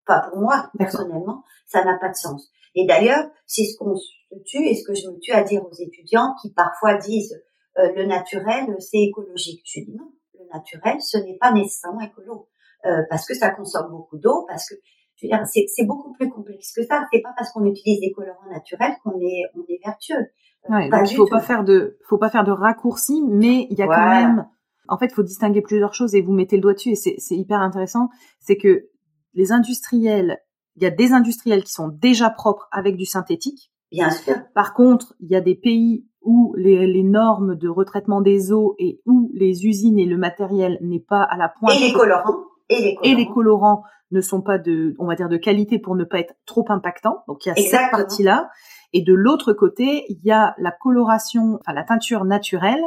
[0.04, 2.50] Enfin, pour moi, personnellement, ça n'a pas de sens.
[2.74, 4.10] Et d'ailleurs, c'est ce qu'on se
[4.46, 7.40] tue et ce que je me tue à dire aux étudiants qui parfois disent
[7.78, 9.62] euh, le naturel, c'est écologique.
[9.64, 12.48] Je dis non, le naturel, ce n'est pas nécessairement écolo,
[12.87, 14.74] euh, parce que ça consomme beaucoup d'eau, parce que
[15.16, 17.06] je veux dire, c'est beaucoup plus complexe que ça.
[17.12, 20.26] C'est pas parce qu'on utilise des colorants naturels qu'on est on est vertueux.
[20.70, 23.78] Euh, ouais, donc il faut pas faire de faut pas faire de raccourcis, mais il
[23.78, 24.46] y a quand même
[24.88, 27.37] en fait, il faut distinguer plusieurs choses et vous mettez le doigt dessus et c'est
[27.37, 28.08] hyper intéressant,
[28.40, 28.88] c'est que
[29.35, 30.38] les industriels,
[30.76, 33.72] il y a des industriels qui sont déjà propres avec du synthétique.
[33.90, 34.37] Bien sûr.
[34.54, 38.74] Par contre, il y a des pays où les, les, normes de retraitement des eaux
[38.78, 41.74] et où les usines et le matériel n'est pas à la pointe.
[41.76, 42.44] Et les colorants.
[42.68, 43.02] Et les colorants.
[43.02, 43.82] Et les colorants
[44.12, 47.24] ne sont pas de, on va dire, de qualité pour ne pas être trop impactants.
[47.26, 48.50] Donc il y a cette partie-là.
[48.92, 52.82] Et de l'autre côté, il y a la coloration, enfin la teinture naturelle,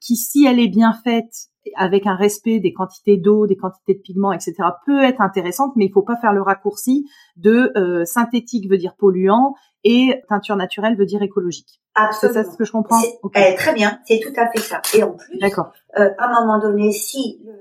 [0.00, 4.00] qui si elle est bien faite avec un respect des quantités d'eau, des quantités de
[4.00, 4.54] pigments, etc.,
[4.86, 8.94] peut être intéressante, mais il faut pas faire le raccourci de euh, synthétique veut dire
[8.96, 11.80] polluant et teinture naturelle veut dire écologique.
[11.94, 12.34] Absolument.
[12.34, 13.00] C'est ça ce que je comprends.
[13.34, 14.80] Eh, très bien, c'est tout à fait ça.
[14.96, 17.52] Et en plus, euh, à un moment donné, si le,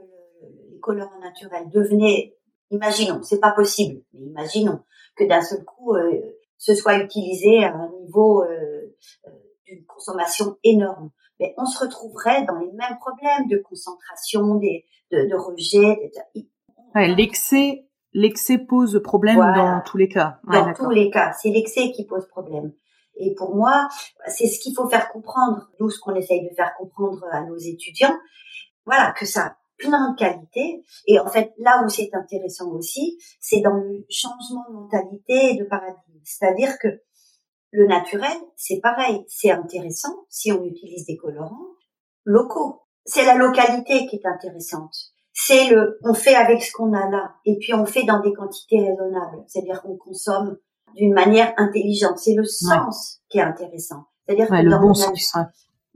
[0.71, 2.35] les colorants naturels devenaient,
[2.71, 4.79] imaginons, c'est pas possible, mais imaginons
[5.15, 6.21] que d'un seul coup, euh,
[6.57, 8.95] ce soit utilisé à un niveau euh,
[9.27, 9.31] euh
[9.67, 15.29] d'une consommation énorme, mais on se retrouverait dans les mêmes problèmes de concentration, des, de,
[15.29, 16.11] de rejet.
[16.95, 20.39] Ouais, l'excès l'excès pose problème dans tous les cas.
[20.45, 22.73] dans tous les cas, c'est l'excès qui pose problème.
[23.15, 23.89] Et pour moi,
[24.27, 27.57] c'est ce qu'il faut faire comprendre, nous, ce qu'on essaye de faire comprendre à nos
[27.57, 28.17] étudiants.
[28.85, 30.83] Voilà, que ça a plein de qualités.
[31.05, 35.57] Et en fait, là où c'est intéressant aussi, c'est dans le changement de mentalité et
[35.57, 36.19] de paradigme.
[36.23, 36.87] C'est-à-dire que
[37.71, 41.75] le naturel, c'est pareil, c'est intéressant si on utilise des colorants
[42.23, 42.81] locaux.
[43.05, 47.35] C'est la localité qui est intéressante c'est le, on fait avec ce qu'on a là,
[47.45, 49.43] et puis on fait dans des quantités raisonnables.
[49.47, 50.57] C'est-à-dire qu'on consomme
[50.95, 52.17] d'une manière intelligente.
[52.17, 54.03] C'est le sens qui est intéressant.
[54.25, 55.37] C'est-à-dire que le bon sens.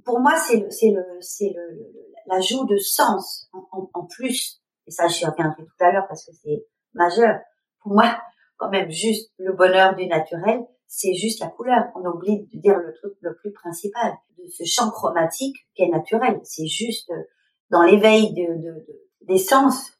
[0.06, 1.92] Pour moi, c'est le, c'est le, c'est le,
[2.28, 4.62] l'ajout de sens en, en, plus.
[4.88, 7.40] Et ça, je reviendrai tout à l'heure parce que c'est majeur.
[7.82, 8.18] Pour moi,
[8.58, 10.62] quand même, juste le bonheur du naturel,
[10.96, 11.86] c'est juste la couleur.
[11.96, 15.90] On oublie de dire le truc le plus principal de ce champ chromatique qui est
[15.90, 16.40] naturel.
[16.44, 17.24] C'est juste euh,
[17.72, 19.98] dans l'éveil de, de, de des sens,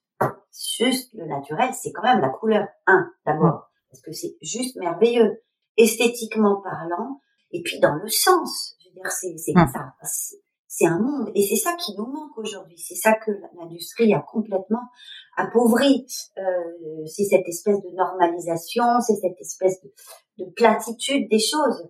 [0.78, 2.68] juste le naturel, c'est quand même la couleur.
[2.86, 5.42] Un, d'abord, parce que c'est juste merveilleux,
[5.78, 8.76] esthétiquement parlant, et puis dans le sens.
[8.84, 9.68] Je veux dire, c'est c'est hum.
[9.74, 9.96] ça,
[10.76, 12.80] c'est un monde, et c'est ça qui nous manque aujourd'hui.
[12.80, 14.90] C'est ça que l'industrie a complètement
[15.38, 16.08] appauvri.
[16.38, 19.94] Euh, c'est cette espèce de normalisation, c'est cette espèce de,
[20.44, 21.90] de platitude des choses.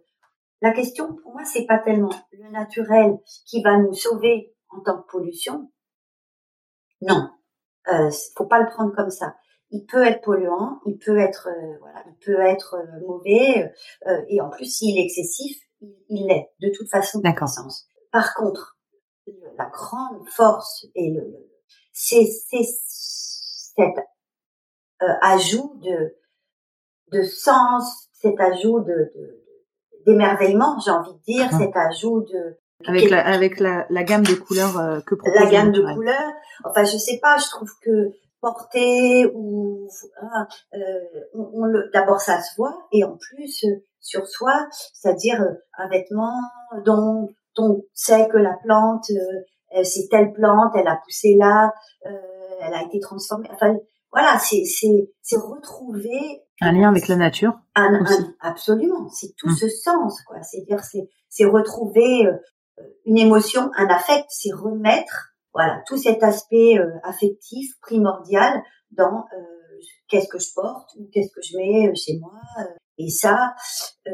[0.61, 5.01] La question pour moi, c'est pas tellement le naturel qui va nous sauver en tant
[5.01, 5.69] que pollution,
[7.01, 7.29] non,
[7.91, 9.35] euh, faut pas le prendre comme ça.
[9.71, 13.71] Il peut être polluant, il peut être euh, voilà, il peut être euh, mauvais
[14.07, 17.19] euh, et en plus s'il est excessif, il l'est de toute façon.
[17.19, 17.49] D'accord.
[18.13, 18.77] Par contre,
[19.57, 21.49] la grande force et le
[21.91, 22.63] c'est c'est
[23.75, 23.95] cet
[25.21, 26.15] ajout de
[27.11, 29.11] de sens, cet ajout de
[30.05, 31.57] d'émerveillement, j'ai envie de dire, ah.
[31.57, 35.49] cet ajout de avec la avec la, la gamme de couleurs euh, que propose la
[35.49, 36.33] gamme de couleurs.
[36.65, 39.87] Enfin, je sais pas, je trouve que porter ou
[40.21, 40.79] hein, euh,
[41.33, 45.87] on, le d'abord ça se voit et en plus euh, sur soi, c'est-à-dire euh, un
[45.87, 46.37] vêtement
[46.85, 49.05] dont on sait que la plante
[49.83, 53.49] c'est telle plante, elle a poussé là, elle a été transformée.
[53.51, 53.75] Enfin
[54.11, 57.53] voilà, c'est c'est c'est retrouver un lien avec la nature.
[57.75, 58.03] Un,
[58.39, 59.55] absolument, c'est tout hum.
[59.55, 60.41] ce sens quoi.
[60.43, 62.27] C'est dire c'est c'est retrouver
[63.05, 68.61] une émotion, un affect, c'est remettre voilà tout cet aspect euh, affectif primordial
[68.91, 72.39] dans euh, qu'est-ce que je porte ou qu'est-ce que je mets euh, chez moi.
[72.97, 73.55] et ça,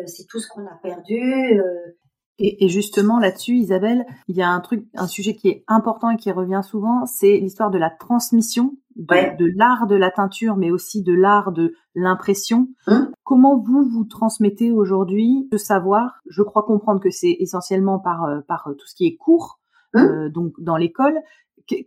[0.05, 1.61] c'est tout ce qu'on a perdu.
[2.39, 6.09] Et, et, justement là-dessus, Isabelle, il y a un truc, un sujet qui est important
[6.09, 10.71] et qui revient souvent, c'est l'histoire de la transmission de, l'art de la teinture, mais
[10.71, 12.69] aussi de l'art de l'impression.
[12.87, 13.11] Hum.
[13.23, 16.19] Comment vous vous transmettez aujourd'hui ce savoir?
[16.27, 19.59] Je crois comprendre que c'est essentiellement par euh, par euh, tout ce qui est cours,
[19.93, 20.01] hum.
[20.01, 21.19] euh, donc dans l'école.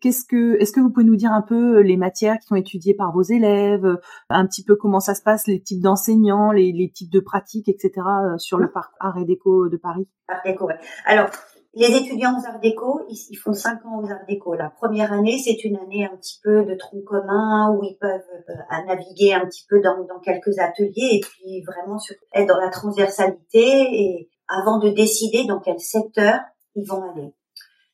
[0.01, 2.95] Qu'est-ce que, est-ce que vous pouvez nous dire un peu les matières qui sont étudiées
[2.95, 7.11] par vos élèves, un petit peu comment ça se passe, les types d'enseignants, les, types
[7.11, 7.93] de pratiques, etc.
[8.39, 10.07] sur le parc Art et Déco de Paris?
[10.29, 10.79] Art Déco, ouais.
[11.05, 11.29] Alors,
[11.75, 14.55] les étudiants aux arts déco, ils, font cinq ans aux arts déco.
[14.55, 18.21] La première année, c'est une année un petit peu de tronc commun où ils peuvent
[18.51, 22.61] euh, naviguer un petit peu dans, dans, quelques ateliers et puis vraiment sur, être dans
[22.61, 26.41] la transversalité et avant de décider dans quel secteur
[26.75, 27.33] ils vont aller.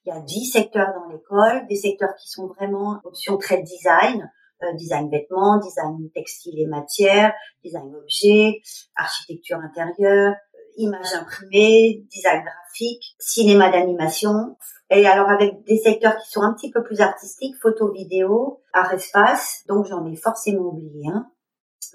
[0.09, 4.33] Il y a dix secteurs dans l'école, des secteurs qui sont vraiment option trade design,
[4.63, 8.63] euh, design vêtements, design textile et matière, design objet,
[8.97, 10.35] architecture intérieure,
[10.79, 14.57] images imprimées, design graphique, cinéma d'animation.
[14.89, 18.95] Et alors avec des secteurs qui sont un petit peu plus artistiques, photo, vidéo, art
[18.95, 19.63] espace.
[19.69, 21.31] Donc j'en ai forcément oublié un.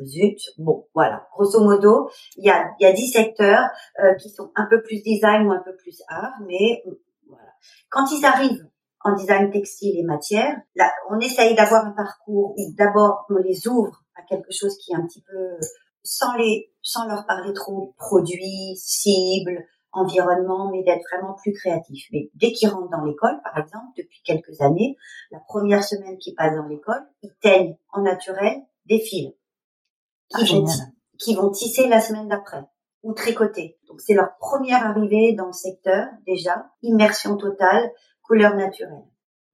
[0.06, 0.40] Zut.
[0.60, 1.28] Bon, voilà.
[1.34, 3.70] Grosso modo, il y a, y a 10 secteurs
[4.04, 6.84] euh, qui sont un peu plus design ou un peu plus art, mais.
[7.90, 8.68] Quand ils arrivent
[9.02, 13.68] en design textile et matière, là, on essaye d'avoir un parcours où d'abord on les
[13.68, 15.58] ouvre à quelque chose qui est un petit peu
[16.04, 22.08] sans les, sans leur parler trop produits, cibles, environnement, mais d'être vraiment plus créatif.
[22.12, 24.98] Mais dès qu'ils rentrent dans l'école, par exemple, depuis quelques années,
[25.32, 29.34] la première semaine qu'ils passent dans l'école, ils teignent en naturel des fils
[30.30, 30.66] qui, ah, vont,
[31.20, 32.64] qui vont tisser la semaine d'après
[33.04, 33.78] ou tricoter.
[33.94, 37.92] Donc c'est leur première arrivée dans le secteur déjà, immersion totale,
[38.24, 39.06] couleur naturelle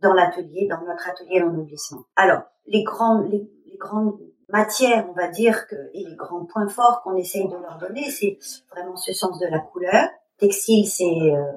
[0.02, 2.06] dans l'atelier, dans notre atelier d'ennoblissement.
[2.16, 6.70] Alors les grandes, les, les grandes matière, on va dire que et les grands points
[6.70, 8.40] forts qu'on essaye de leur donner, c'est
[8.72, 10.08] vraiment ce sens de la couleur.
[10.38, 11.52] Textile, c'est euh,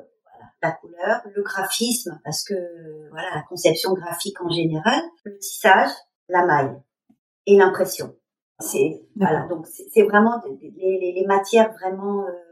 [0.61, 2.55] la couleur, le graphisme, parce que
[3.11, 5.90] voilà la conception graphique en général, le tissage,
[6.29, 6.77] la maille
[7.47, 8.16] et l'impression.
[8.59, 12.52] C'est voilà donc c'est vraiment les, les, matières vraiment euh,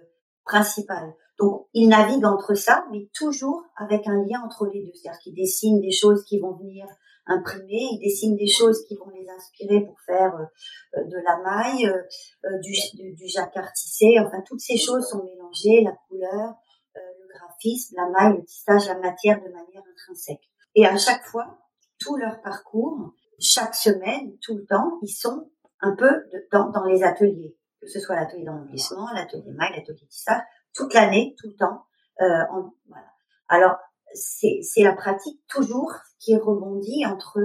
[1.39, 5.35] Donc ils naviguent entre ça, mais toujours avec un lien entre les deux, c'est-à-dire qu'ils
[5.35, 6.87] dessinent des choses qui vont venir
[7.27, 11.87] imprimés, ils dessinent des choses qui vont les inspirer pour faire euh, de la maille,
[11.87, 12.03] euh,
[12.45, 16.55] euh, du, du, jacquard tissé, enfin toutes ces choses sont mélangées, la couleur,
[16.95, 20.51] le graphisme, la maille, le tissage, la matière de manière intrinsèque.
[20.75, 21.59] Et à chaque fois,
[21.99, 27.57] tout leur parcours, chaque semaine, tout le temps, ils sont un peu dans les ateliers,
[27.81, 30.43] que ce soit l'atelier d'enlevissement, l'atelier maille, l'atelier tissage,
[30.75, 31.85] toute l'année, tout le temps.
[32.21, 33.07] Euh, en, voilà.
[33.49, 33.77] Alors,
[34.13, 37.39] c'est la pratique toujours qui rebondit entre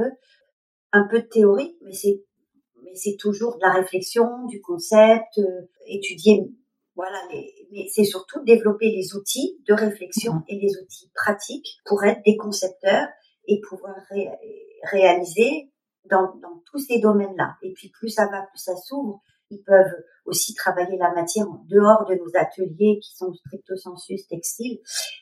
[0.92, 2.24] un peu de théorie, mais c'est
[2.84, 6.44] mais c'est toujours de la réflexion, du concept, euh, étudier
[6.96, 7.22] voilà,
[7.72, 12.38] mais c'est surtout développer les outils de réflexion et les outils pratiques pour être des
[12.38, 13.08] concepteurs
[13.48, 13.96] et pouvoir
[14.84, 15.72] réaliser
[16.10, 17.58] dans, dans tous ces domaines-là.
[17.64, 21.64] Et puis plus ça va, plus ça s'ouvre, ils peuvent aussi travailler la matière en
[21.68, 24.80] dehors de nos ateliers qui sont stricto sensus textiles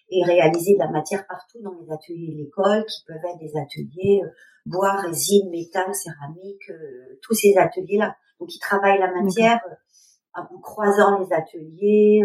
[0.10, 3.60] et réaliser de la matière partout dans les ateliers de l'école qui peuvent être des
[3.60, 4.30] ateliers euh,
[4.66, 8.16] bois, résine, métal, céramique, euh, tous ces ateliers-là.
[8.40, 12.24] Donc ils travaillent la matière euh, en croisant les ateliers.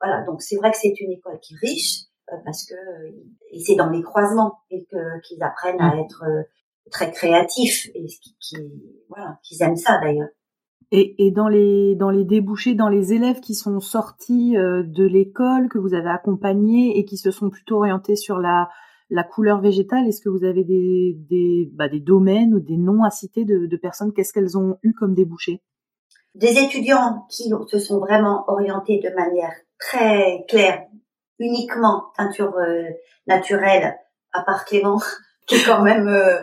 [0.00, 2.02] voilà, donc c'est vrai que c'est une école qui est riche
[2.44, 2.74] parce que
[3.52, 6.00] et c'est dans les croisements et que qu'ils apprennent à mmh.
[6.00, 6.24] être
[6.90, 8.66] très créatifs et qui,
[9.08, 10.28] voilà qu'ils aiment ça d'ailleurs.
[10.90, 15.04] Et, et, dans les dans les débouchés, dans les élèves qui sont sortis euh, de
[15.04, 18.70] l'école, que vous avez accompagnés et qui se sont plutôt orientés sur la
[19.10, 20.06] la couleur végétale.
[20.06, 23.66] Est-ce que vous avez des, des, bah, des domaines ou des noms à citer de,
[23.66, 24.12] de personnes?
[24.12, 25.62] Qu'est-ce qu'elles ont eu comme débouché
[26.34, 30.86] Des étudiants qui se sont vraiment orientés de manière très claire,
[31.38, 32.84] uniquement teinture euh,
[33.26, 33.96] naturelle,
[34.32, 35.00] à part Clément,
[35.48, 36.40] qui est quand même, euh,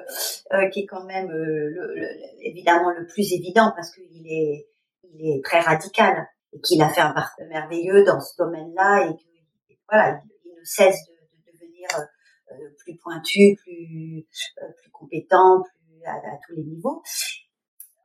[0.54, 1.96] euh, qui est quand même le,
[2.42, 4.68] évidemment le plus évident parce qu'il est,
[5.04, 9.14] il est très radical et qu'il a fait un parcours merveilleux dans ce domaine-là et
[9.14, 11.88] que voilà, il, ne cesse de, de devenir
[12.80, 14.26] plus pointu, plus
[14.78, 17.04] plus compétent, plus à, à tous les niveaux.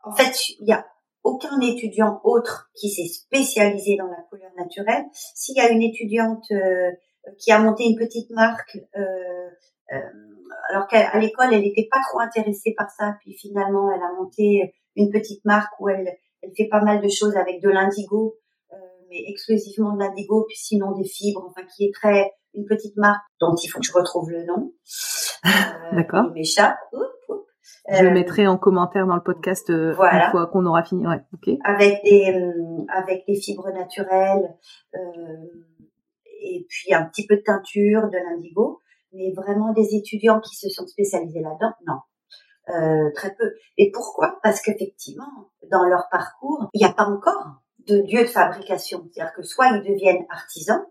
[0.03, 0.87] En fait, il y a
[1.23, 5.05] aucun étudiant autre qui s'est spécialisé dans la couleur naturelle.
[5.13, 6.91] S'il y a une étudiante euh,
[7.39, 9.51] qui a monté une petite marque, euh,
[9.93, 9.99] euh,
[10.69, 14.75] alors qu'à l'école elle n'était pas trop intéressée par ça, puis finalement elle a monté
[14.97, 18.37] une petite marque où elle, elle fait pas mal de choses avec de l'indigo,
[19.09, 23.23] mais exclusivement de l'indigo, puis sinon des fibres, enfin qui est très une petite marque
[23.41, 24.73] dont il faut que je retrouve le nom.
[25.93, 26.27] D'accord.
[26.29, 26.79] Il m'échappe.
[27.91, 31.07] Je le euh, mettrai en commentaire dans le podcast euh, une fois qu'on aura fini.
[31.07, 31.57] Ouais, ok.
[31.65, 34.55] Avec des euh, avec des fibres naturelles
[36.43, 38.81] et puis un petit peu de teinture, de l'indigo,
[39.13, 43.11] mais vraiment des étudiants qui se sont spécialisés là-dedans, non.
[43.15, 43.53] très peu.
[43.77, 44.39] Et pourquoi?
[44.43, 49.09] Parce qu'effectivement, dans leur parcours, il n'y a pas encore de lieu de fabrication.
[49.13, 50.85] C'est-à-dire que soit ils deviennent artisans,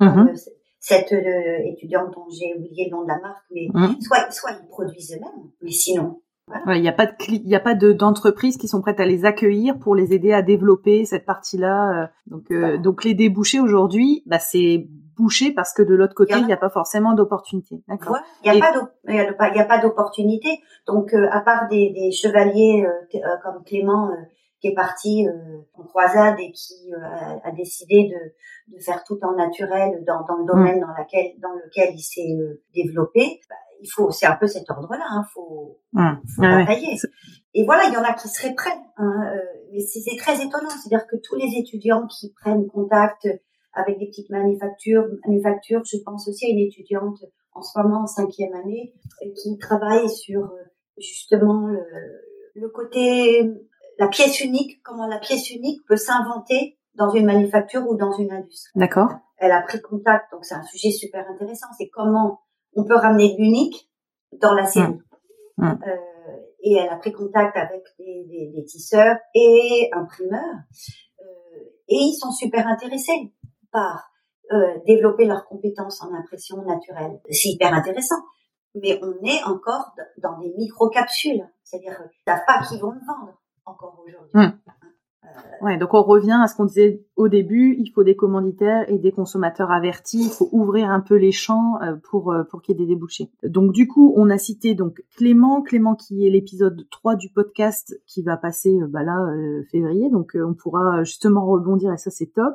[0.00, 0.48] mm-hmm.
[0.80, 4.00] cette étudiante dont j'ai oublié le nom de la marque, mais mm-hmm.
[4.00, 6.22] soit, soit ils produisent eux-mêmes, mais sinon,
[6.66, 9.24] il n'y a pas de il a pas de d'entreprises qui sont prêtes à les
[9.24, 12.02] accueillir pour les aider à développer cette partie-là.
[12.02, 12.06] Euh.
[12.26, 16.46] Donc euh, donc les débouchés aujourd'hui, bah c'est bouché parce que de l'autre côté, il
[16.46, 17.82] n'y a pas forcément d'opportunité.
[17.88, 18.18] D'accord.
[18.44, 20.60] Il n'y a, y a pas d'opportunité.
[20.86, 22.86] Donc euh, à part des, des chevaliers
[23.42, 24.10] comme Clément
[24.60, 25.26] qui est parti
[25.74, 28.32] en croisade et qui a, a, décidé de,
[28.76, 30.86] de faire tout en naturel dans, dans le domaine mmh.
[30.86, 32.36] dans, laquelle, dans lequel il s'est
[32.74, 36.12] développé, bah, il faut, c'est un peu cet ordre-là, hein, faut, mmh.
[36.36, 36.96] faut batailler.
[37.54, 39.38] Et voilà, il y en a qui seraient prêts, hein, euh,
[39.72, 43.28] mais c'est très étonnant, c'est-à-dire que tous les étudiants qui prennent contact
[43.74, 47.18] avec des petites manufactures, manufactures, je pense aussi à une étudiante
[47.54, 50.62] en ce moment en cinquième année euh, qui travaille sur euh,
[50.98, 51.82] justement le,
[52.54, 53.50] le côté,
[53.98, 58.32] la pièce unique, comment la pièce unique peut s'inventer dans une manufacture ou dans une
[58.32, 58.72] industrie.
[58.78, 59.10] D'accord.
[59.38, 61.66] Elle a pris contact, donc c'est un sujet super intéressant.
[61.78, 62.40] C'est comment
[62.74, 63.90] on peut ramener de l'unique
[64.40, 65.00] dans la série.
[65.56, 65.66] Mmh.
[65.66, 65.78] Mmh.
[65.86, 65.96] Euh,
[66.62, 70.40] et elle a pris contact avec des, des, tisseurs et imprimeurs.
[71.20, 73.32] Euh, et ils sont super intéressés
[73.72, 74.10] par
[74.52, 77.20] euh, développer leurs compétences en impression naturelle.
[77.30, 78.22] C'est hyper intéressant.
[78.74, 81.42] Mais on est encore dans des micro-capsules.
[81.62, 84.30] C'est-à-dire qu'ils ne savent pas qui vont le vendre encore aujourd'hui.
[84.34, 84.71] Mmh.
[85.62, 88.98] Ouais, donc on revient à ce qu'on disait au début, il faut des commanditaires et
[88.98, 92.74] des consommateurs avertis, il faut ouvrir un peu les champs euh, pour euh, pour qu'il
[92.74, 93.30] y ait des débouchés.
[93.44, 97.96] Donc du coup, on a cité donc Clément, Clément qui est l'épisode 3 du podcast
[98.08, 99.16] qui va passer euh, bah là
[99.70, 102.54] février, donc on pourra justement rebondir et ça c'est top.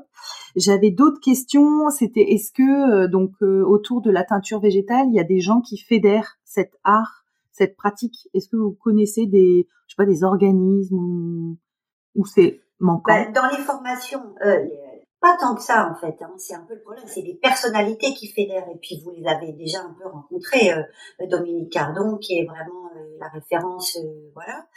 [0.57, 5.23] J'avais d'autres questions, c'était est-ce que donc autour de la teinture végétale, il y a
[5.23, 8.27] des gens qui fédèrent cet art, cette pratique?
[8.33, 11.57] Est-ce que vous connaissez des je sais pas des organismes ou
[12.17, 14.65] ou c'est manquant bah, Dans les formations, euh,
[15.19, 16.15] pas tant que ça en fait.
[16.21, 16.33] Hein.
[16.37, 17.05] C'est un peu le problème.
[17.07, 18.67] C'est les personnalités qui fédèrent.
[18.69, 20.71] Et puis vous les avez déjà un peu rencontrés.
[20.71, 24.67] Euh, Dominique Cardon, qui est vraiment euh, la référence, euh, voilà.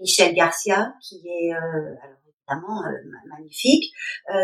[0.00, 1.96] Michel Garcia, qui est alors,
[2.50, 2.82] évidemment
[3.28, 3.92] magnifique.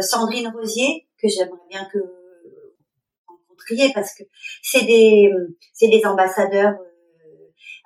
[0.00, 4.24] Sandrine Rosier, que j'aimerais bien que vous rencontriez parce que
[4.62, 5.30] c'est des
[5.72, 6.76] c'est des ambassadeurs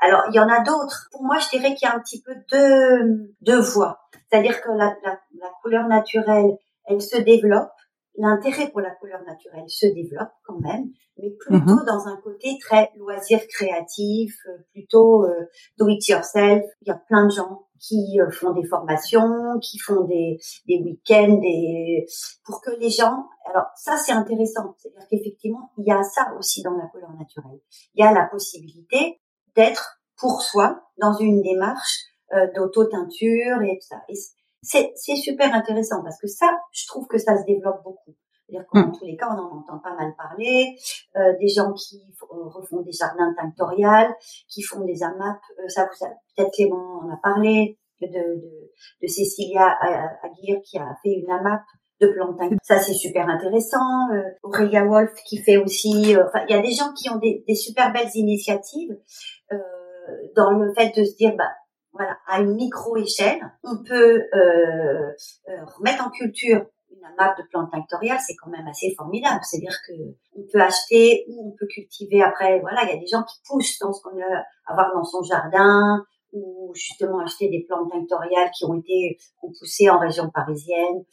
[0.01, 1.09] alors, il y en a d'autres.
[1.11, 3.99] Pour moi, je dirais qu'il y a un petit peu deux, deux voies.
[4.31, 7.71] C'est-à-dire que la, la, la, couleur naturelle, elle se développe.
[8.17, 10.87] L'intérêt pour la couleur naturelle se développe quand même,
[11.19, 11.85] mais plutôt mhm.
[11.87, 16.65] dans un côté très loisir créatif, euh, plutôt euh, do it yourself.
[16.83, 20.37] Il y a plein de gens qui euh, font des formations, qui font des,
[20.67, 22.07] des week-ends, des...
[22.45, 23.29] pour que les gens.
[23.49, 27.61] Alors ça c'est intéressant, c'est-à-dire qu'effectivement il y a ça aussi dans la couleur naturelle.
[27.95, 29.21] Il y a la possibilité
[29.59, 31.97] d'être pour soi dans une démarche
[32.33, 34.01] euh, d'auto-teinture et tout ça.
[34.09, 34.15] Et
[34.63, 38.15] c'est, c'est super intéressant parce que ça, je trouve que ça se développe beaucoup.
[38.47, 38.93] C'est-à-dire qu'en hmm.
[38.97, 40.77] tous les cas, on en entend pas mal parler.
[41.17, 44.15] Euh, des gens qui euh, refont des jardins tinctoriales,
[44.49, 45.41] qui font des AMAP.
[45.59, 48.71] Euh, ça, peut-être Clément en a parlé de, de,
[49.03, 49.77] de Cécilia
[50.23, 51.63] Aguirre qui a fait une AMAP
[52.01, 52.39] de plantes.
[52.63, 54.11] Ça, c'est super intéressant.
[54.13, 56.15] Euh, Aurélia Wolf qui fait aussi...
[56.15, 58.97] Euh, enfin, il y a des gens qui ont des, des super belles initiatives
[60.37, 61.51] dans le fait de se dire, bah,
[61.93, 65.11] voilà, à une micro-échelle, on peut euh,
[65.49, 69.41] euh, remettre en culture une map de plantes tinctoriales, c'est quand même assez formidable.
[69.43, 69.93] C'est-à-dire que
[70.37, 72.61] on peut acheter ou on peut cultiver après.
[72.61, 75.23] Voilà, il y a des gens qui poussent dans ce qu'on a avoir dans son
[75.23, 79.19] jardin ou justement acheter des plantes tinctoriales qui ont été
[79.59, 81.05] poussées en région parisienne.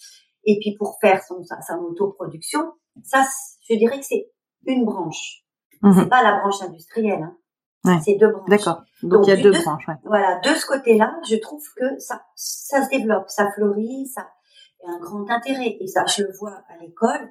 [0.43, 2.73] Et puis pour faire son, sa, sa autoproduction,
[3.03, 3.25] ça,
[3.69, 4.29] je dirais que c'est
[4.65, 5.43] une branche.
[5.81, 5.93] Mhm.
[5.93, 7.23] C'est pas la branche industrielle.
[7.23, 7.37] Hein.
[7.85, 7.99] Ouais.
[8.03, 8.49] C'est deux branches.
[8.49, 8.81] D'accord.
[9.03, 9.87] Donc, Donc, il y a deux deux- branches.
[9.87, 9.95] Ouais.
[10.03, 14.91] Voilà, de ce côté-là, je trouve que ça, ça se développe, ça fleurit, ça a
[14.91, 15.77] un grand intérêt.
[15.79, 17.29] Et ça, je le vois à l'école.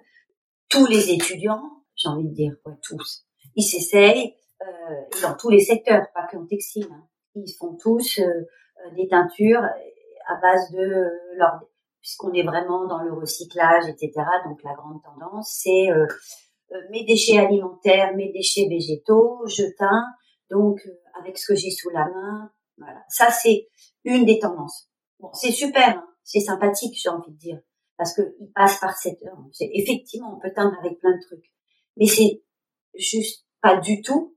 [0.69, 1.63] Tous les étudiants,
[1.97, 3.25] j'ai envie de dire, ouais, tous,
[3.57, 4.67] ils s'essayent euh,
[5.23, 6.89] dans tous les secteurs, pas que en textile.
[6.93, 7.05] hein.
[7.35, 11.61] Ils font tous euh, euh, des teintures à base de euh, leur,
[12.01, 14.13] puisqu'on est vraiment dans le recyclage, etc.
[14.47, 15.89] Donc la grande tendance, c'est
[16.91, 20.05] mes déchets alimentaires, mes déchets végétaux, je teins,
[20.51, 23.03] donc euh, avec ce que j'ai sous la main, voilà.
[23.09, 23.69] Ça, c'est
[24.05, 24.89] une des tendances.
[25.21, 26.07] Bon, c'est super, hein.
[26.23, 27.61] c'est sympathique, j'ai envie de dire,
[27.97, 29.39] parce que il passe par cette heure.
[29.53, 31.53] C'est effectivement, on peut teindre avec plein de trucs,
[31.97, 32.43] mais c'est
[32.95, 34.37] juste pas du tout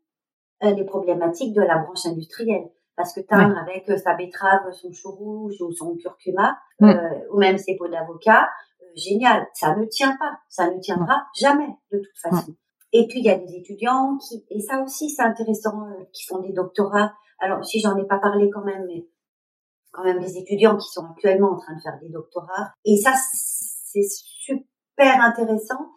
[0.63, 2.69] euh, les problématiques de la branche industrielle.
[2.95, 6.89] Parce que teindre avec euh, sa betterave, son chou rouge ou son curcuma, Mm.
[6.89, 8.49] euh, ou même ses peaux d'avocat,
[8.81, 9.47] euh, génial.
[9.53, 12.53] Ça ne tient pas, ça ne tiendra jamais de toute façon.
[12.93, 16.25] Et puis il y a des étudiants qui, et ça aussi c'est intéressant, euh, qui
[16.25, 17.13] font des doctorats.
[17.39, 19.07] Alors si j'en ai pas parlé quand même, mais
[19.91, 22.71] quand même des étudiants qui sont actuellement en train de faire des doctorats.
[22.85, 25.91] Et ça c'est super intéressant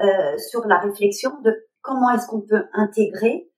[0.00, 3.50] euh, sur la réflexion de comment est-ce qu'on peut intégrer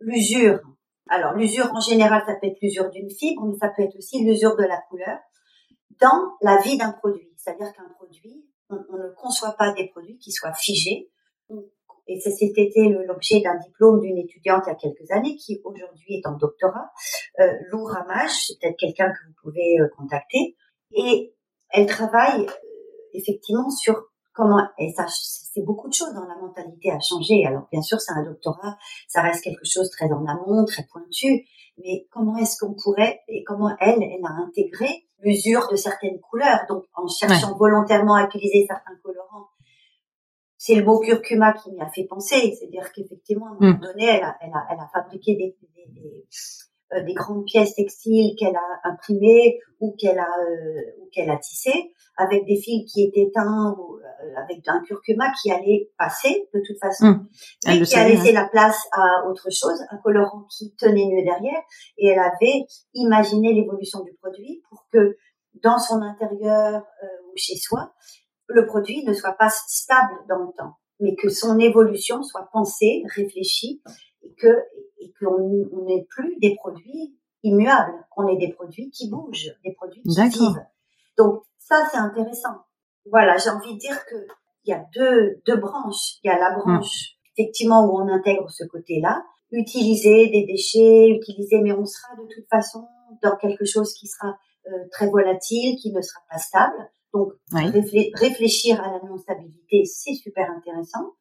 [0.00, 0.60] l'usure.
[1.08, 4.22] Alors l'usure en général ça peut être l'usure d'une fibre, mais ça peut être aussi
[4.24, 5.18] l'usure de la couleur
[6.00, 7.32] dans la vie d'un produit.
[7.38, 11.10] C'est-à-dire qu'un produit, on, on ne conçoit pas des produits qui soient figés.
[12.08, 12.70] Et ça, c'était
[13.06, 16.90] l'objet d'un diplôme d'une étudiante il y a quelques années qui aujourd'hui est en doctorat.
[17.40, 20.56] Euh, Lou Ramage, c'est peut-être quelqu'un que vous pouvez euh, contacter.
[20.92, 21.34] Et
[21.70, 22.52] elle travaille euh,
[23.12, 27.44] effectivement sur comment, et ça, c'est beaucoup de choses dans la mentalité à changer.
[27.44, 28.76] Alors bien sûr, c'est un doctorat,
[29.08, 31.46] ça reste quelque chose très en amont, très pointu.
[31.78, 36.60] Mais comment est-ce qu'on pourrait, et comment elle, elle a intégré l'usure de certaines couleurs,
[36.68, 39.48] donc en cherchant volontairement à utiliser certains colorants.
[40.66, 44.06] C'est le mot curcuma qui m'y a fait penser, c'est-à-dire qu'effectivement, à un moment donné,
[44.06, 46.26] elle a, elle a, elle a fabriqué des, des, des,
[46.92, 51.36] euh, des grandes pièces textiles qu'elle a imprimées ou qu'elle a, euh, ou qu'elle a
[51.36, 56.48] tissées avec des fils qui étaient teints ou, euh, avec un curcuma qui allait passer
[56.52, 57.20] de toute façon,
[57.64, 61.22] elle mais qui a laissé la place à autre chose, un colorant qui tenait mieux
[61.22, 61.62] derrière,
[61.98, 65.16] et elle avait imaginé l'évolution du produit pour que
[65.62, 66.82] dans son intérieur
[67.28, 67.92] ou chez soi,
[68.48, 73.02] le produit ne soit pas stable dans le temps, mais que son évolution soit pensée,
[73.14, 73.82] réfléchie,
[74.22, 74.62] et que
[74.98, 79.72] et qu'on on n'ait plus des produits immuables, qu'on ait des produits qui bougent, des
[79.72, 80.64] produits qui vivent.
[81.18, 82.64] Donc ça c'est intéressant.
[83.10, 84.16] Voilà, j'ai envie de dire que
[84.64, 86.18] il y a deux deux branches.
[86.22, 91.60] Il y a la branche effectivement où on intègre ce côté-là, utiliser des déchets, utiliser,
[91.60, 92.86] mais on sera de toute façon
[93.22, 94.36] dans quelque chose qui sera
[94.66, 96.90] euh, très volatile, qui ne sera pas stable.
[97.16, 97.64] Donc Oui.
[97.70, 101.12] réflé- réfléchir à la non-stabilité, c'est super intéressant.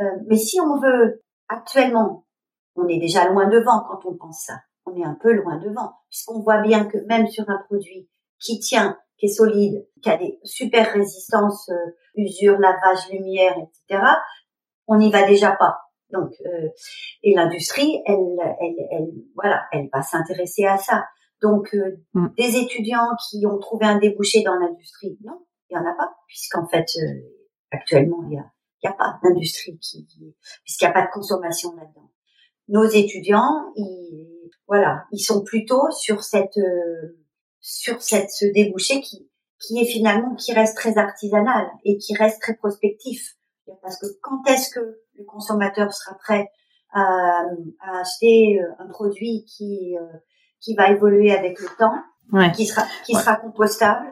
[0.00, 2.26] Euh, mais si on veut actuellement,
[2.76, 4.54] on est déjà loin devant quand on pense ça.
[4.86, 8.08] On est un peu loin devant, puisqu'on voit bien que même sur un produit
[8.38, 14.02] qui tient, qui est solide, qui a des super résistances, euh, usure, lavage, lumière, etc.,
[14.86, 15.78] on n'y va déjà pas.
[16.10, 16.68] Donc, euh,
[17.22, 21.04] et l'industrie, elle, elle, elle, voilà, elle va s'intéresser à ça.
[21.42, 22.28] Donc, euh, Mm.
[22.38, 26.14] des étudiants qui ont trouvé un débouché dans l'industrie, non, il y en a pas,
[26.26, 27.20] puisqu'en fait, euh,
[27.70, 28.50] actuellement, il y a,
[28.82, 30.34] y a pas d'industrie qui, qui-
[30.64, 32.10] puisqu'il n'y a pas de consommation là-dedans.
[32.68, 37.18] Nos étudiants, ils, voilà, ils sont plutôt sur cette, euh,
[37.60, 39.28] sur cette ce débouché qui,
[39.60, 43.36] qui est finalement qui reste très artisanal et qui reste très prospectif.
[43.82, 44.80] Parce que quand est-ce que
[45.14, 46.48] le consommateur sera prêt
[46.92, 47.42] à,
[47.80, 50.06] à acheter euh, un produit qui euh,
[50.60, 51.94] qui va évoluer avec le temps,
[52.32, 52.50] Ouais.
[52.52, 53.20] qui sera qui Ouais.
[53.20, 54.06] sera compostable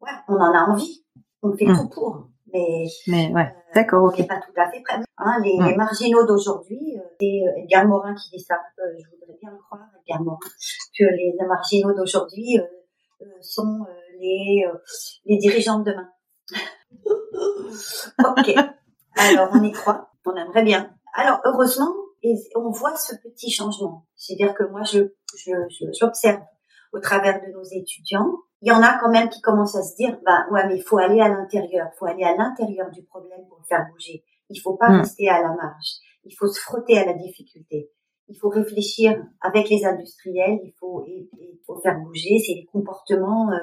[0.00, 1.04] Ouais, on en a envie,
[1.42, 1.76] on fait Mm.
[1.76, 3.42] tout pour, mais Mais ouais.
[3.42, 4.18] euh, D'accord, on ok.
[4.20, 5.00] n'est pas tout à fait prêt.
[5.18, 5.66] Hein, les, Mm.
[5.66, 8.54] les marginaux d'aujourd'hui, euh, c'est euh, Edgar Morin qui dit ça.
[8.78, 10.38] euh, je voudrais bien le croire, Edgar Morin,
[10.98, 12.62] que les marginaux d'aujourd'hui euh,
[13.22, 14.76] euh, sont euh, les euh,
[15.24, 16.08] les dirigeants de demain.
[18.18, 18.54] ok.
[19.16, 20.90] Alors on y croit, on aimerait bien.
[21.14, 21.92] Alors heureusement,
[22.30, 24.06] et on voit ce petit changement.
[24.16, 25.00] C'est-à-dire que moi, je
[25.36, 26.40] je- je- j'observe
[26.92, 28.30] au travers de nos étudiants.
[28.62, 30.82] Il y en a quand même qui commencent à se dire, bah ouais, mais il
[30.82, 34.24] faut aller à l'intérieur, il faut aller à l'intérieur du problème pour le faire bouger.
[34.48, 35.00] Il faut pas Mm.
[35.00, 35.90] rester à la marge.
[36.24, 37.90] Il faut se frotter à la difficulté.
[38.28, 40.58] Il faut réfléchir avec les industriels.
[40.64, 41.28] Il faut, et-
[41.66, 42.38] faut faire bouger.
[42.44, 43.58] C'est des comportements euh,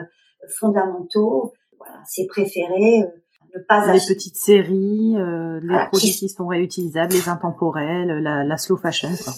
[0.59, 1.53] fondamentaux.
[1.78, 3.01] Voilà, c'est préféré.
[3.01, 3.07] euh,
[3.56, 6.30] ne pas les petites séries, euh, les produits qui...
[6.30, 9.10] sont réutilisables, les intemporels, la, la slow fashion.
[9.24, 9.34] Quoi.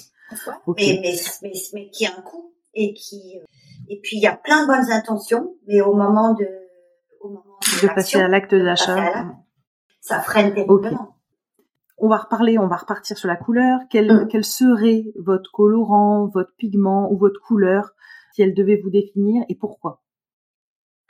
[0.78, 3.46] Mais, mais, mais, mais, qui a un coût et qui euh,
[3.88, 6.48] et puis il y a plein de bonnes intentions, mais au moment de
[7.22, 9.26] au moment de, de passer à l'acte d'achat,
[10.02, 11.16] ça freine terriblement.
[11.98, 13.80] On va reparler, on va repartir sur la couleur.
[13.90, 14.28] Quel, mm.
[14.30, 17.92] quel serait votre colorant, votre pigment ou votre couleur
[18.34, 20.02] si elle devait vous définir et pourquoi?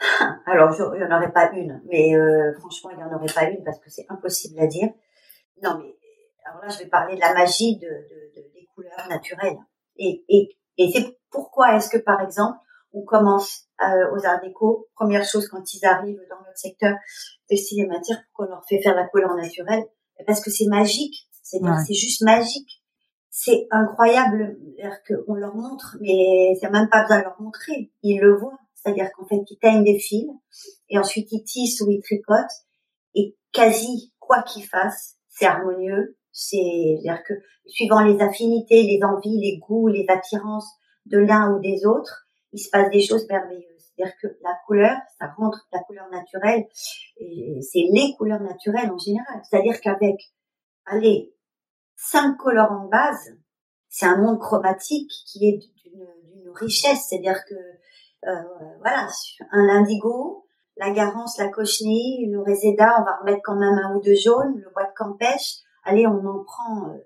[0.45, 3.45] Alors, il n'y en aurait pas une, mais euh, franchement, il n'y en aurait pas
[3.45, 4.89] une parce que c'est impossible à dire.
[5.62, 5.95] Non, mais
[6.45, 9.58] alors là, je vais parler de la magie de, de, de des couleurs naturelles.
[9.97, 12.60] Et, et, et c'est pourquoi est-ce que, par exemple,
[12.93, 16.95] on commence euh, aux arts déco, première chose quand ils arrivent dans notre secteur
[17.49, 19.84] textile et matière, pourquoi on leur fait faire la couleur naturelle
[20.26, 21.72] Parce que c'est magique, c'est ouais.
[21.86, 22.82] c'est juste magique.
[23.30, 24.58] C'est incroyable
[25.06, 29.11] qu'on leur montre, mais c'est même pas besoin de leur montrer, ils le voient c'est-à-dire
[29.13, 30.29] qu'en fait, ils teignent des fils
[30.89, 32.45] et ensuite ils tissent ou ils tricotent
[33.15, 36.17] et quasi quoi qu'ils fassent, c'est harmonieux.
[36.31, 37.33] C'est-à-dire que
[37.65, 40.69] suivant les affinités, les envies, les goûts, les attirances
[41.05, 43.63] de l'un ou des autres, il se passe des choses merveilleuses.
[43.95, 46.65] C'est-à-dire que la couleur, ça rentre la couleur naturelle,
[47.17, 49.41] c'est les couleurs naturelles en général.
[49.49, 50.17] C'est-à-dire qu'avec,
[50.86, 51.33] allez,
[51.95, 53.38] cinq colorants de base,
[53.89, 57.07] c'est un monde chromatique qui est d'une richesse.
[57.09, 57.55] C'est-à-dire que
[58.80, 59.07] voilà,
[59.51, 60.45] un l'indigo,
[60.78, 64.57] la garance, la cochenille, le réséda, on va remettre quand même un ou deux jaunes,
[64.57, 66.89] le bois de campèche, allez, on en prend.
[66.89, 66.97] Euh.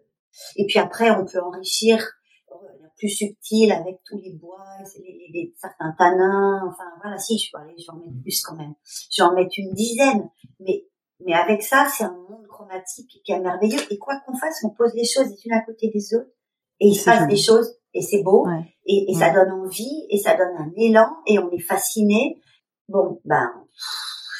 [0.55, 2.03] Et puis après, on peut enrichir
[2.51, 2.55] euh,
[2.97, 4.65] plus subtil avec tous les bois,
[4.97, 8.73] les, les, certains tanins, enfin voilà, si, je peux aller, j'en mets plus quand même.
[9.11, 10.85] J'en mets une dizaine, mais
[11.21, 13.81] mais avec ça, c'est un monde chromatique qui est merveilleux.
[13.91, 16.31] Et quoi qu'on fasse, on pose les choses les unes à côté des autres,
[16.79, 18.45] et il se passe des choses et c'est beau
[18.85, 22.41] et, et ça donne envie et ça donne un élan et on est fasciné.
[22.87, 23.51] Bon, ben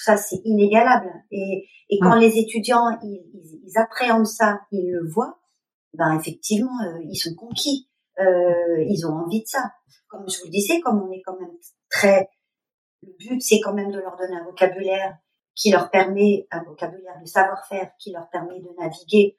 [0.04, 1.12] ça c'est inégalable.
[1.32, 3.24] Et, et quand les étudiants ils,
[3.66, 5.40] ils, appréhendent ça, ils le voient,
[5.94, 7.90] ben effectivement euh, ils sont conquis,
[8.20, 9.72] euh, ils ont envie de ça.
[10.08, 11.56] Comme je vous le disais, comme on est quand même
[11.90, 12.30] très,
[13.04, 15.18] le but c'est quand même de leur donner un vocabulaire
[15.56, 19.38] qui leur permet un vocabulaire de savoir-faire qui leur permet de naviguer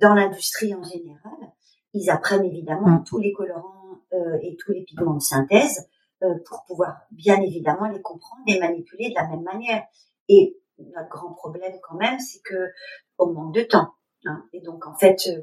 [0.00, 1.52] dans l'industrie en général
[1.94, 3.04] ils apprennent évidemment mm.
[3.04, 5.88] tous les colorants euh, et tous les pigments de synthèse
[6.22, 9.84] euh, pour pouvoir bien évidemment les comprendre et manipuler de la même manière.
[10.28, 12.70] Et notre grand problème quand même, c'est que
[13.18, 13.94] on manque de temps.
[14.26, 14.44] Hein.
[14.52, 15.42] Et donc en fait, euh,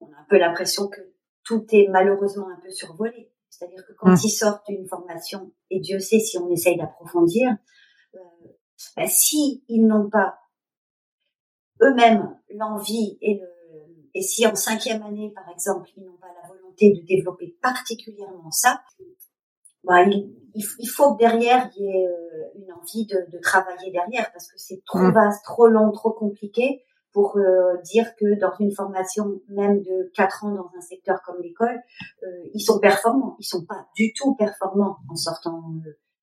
[0.00, 1.00] on a un peu l'impression que
[1.42, 3.30] tout est malheureusement un peu survolé.
[3.48, 4.18] C'est-à-dire que quand mm.
[4.24, 7.56] ils sortent d'une formation, et Dieu sait si on essaye d'approfondir,
[8.14, 8.18] euh,
[8.96, 10.38] ben, si ils n'ont pas
[11.82, 13.53] eux-mêmes l'envie et le,
[14.14, 18.50] et si en cinquième année, par exemple, ils n'ont pas la volonté de développer particulièrement
[18.50, 18.82] ça,
[19.82, 23.90] bah, il, il, faut que derrière, il y ait euh, une envie de, de travailler
[23.90, 25.12] derrière, parce que c'est trop mmh.
[25.12, 26.82] vaste, trop long, trop compliqué
[27.14, 31.40] pour euh, dire que dans une formation même de quatre ans dans un secteur comme
[31.40, 31.80] l'école,
[32.24, 33.36] euh, ils sont performants.
[33.38, 35.62] Ils sont pas du tout performants en sortant.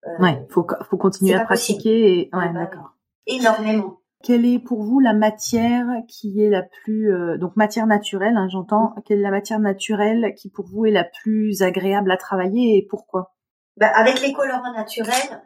[0.06, 2.20] Euh, ouais, faut faut continuer à pratiquer.
[2.20, 2.30] Et...
[2.34, 2.96] Ouais, bah, d'accord.
[3.26, 8.36] Énormément quelle est pour vous la matière qui est la plus euh, donc matière naturelle
[8.38, 12.18] hein, j'entends quelle est la matière naturelle qui pour vous est la plus agréable à
[12.18, 13.34] travailler et pourquoi?
[13.78, 15.44] Ben, avec les colorants naturels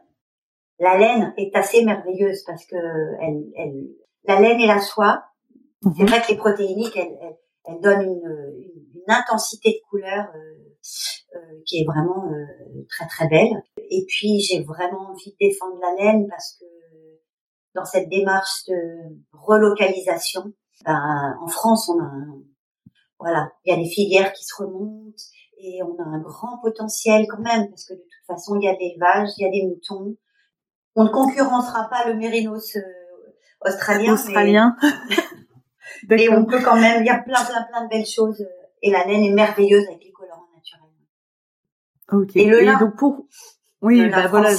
[0.80, 2.76] la laine est assez merveilleuse parce que
[3.22, 3.88] elle, elle
[4.26, 5.24] la laine et la soie
[5.84, 6.08] c'est mhm.
[6.08, 10.68] vrai que les protéiniques elles, elles, elles donnent une, une, intensité de couleur euh,
[11.36, 13.62] euh, qui est vraiment euh, très très belle.
[13.90, 16.66] Et puis j'ai vraiment envie de défendre la laine parce que
[17.76, 20.54] dans cette démarche de relocalisation.
[20.86, 22.12] Ben, en France, on a
[23.20, 25.24] voilà, il y a des filières qui se remontent
[25.60, 28.68] et on a un grand potentiel quand même parce que de toute façon, il y
[28.68, 30.16] a de l'élevage, il y a des moutons.
[30.96, 32.82] On ne concurrencera pas le mérinos euh,
[33.66, 34.14] australien.
[34.14, 34.76] Australien.
[36.10, 38.46] Mais, on peut quand même, il y a plein, plein, plein de belles choses
[38.84, 40.92] et la laine est merveilleuse avec les colorants naturels.
[42.12, 42.36] Ok.
[42.36, 42.78] Et le lin.
[42.78, 43.26] donc pour,
[43.82, 44.52] oui, bah voilà.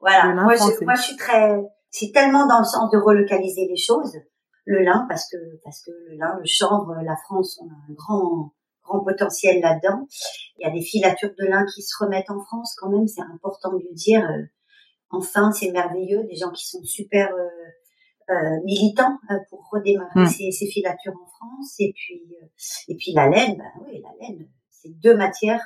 [0.00, 0.34] Voilà.
[0.34, 1.56] Moi, je, moi, je suis très,
[1.98, 4.18] c'est tellement dans le sens de relocaliser les choses.
[4.66, 7.94] Le lin, parce que parce que le lin, le chanvre, la France, on a un
[7.94, 10.06] grand grand potentiel là-dedans.
[10.58, 13.22] Il y a des filatures de lin qui se remettent en France quand même, c'est
[13.22, 14.28] important de le dire.
[14.28, 14.44] Euh,
[15.10, 17.48] enfin, c'est merveilleux, des gens qui sont super euh,
[18.28, 20.26] euh, militants euh, pour redémarrer mmh.
[20.26, 21.76] ces, ces, filatures en France.
[21.78, 22.46] Et puis euh,
[22.88, 25.64] et puis la laine, ben oui, la laine, c'est deux matières.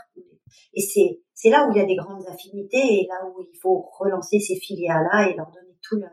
[0.74, 3.58] Et c'est c'est là où il y a des grandes affinités et là où il
[3.60, 6.10] faut relancer ces filières-là et leur donner leur,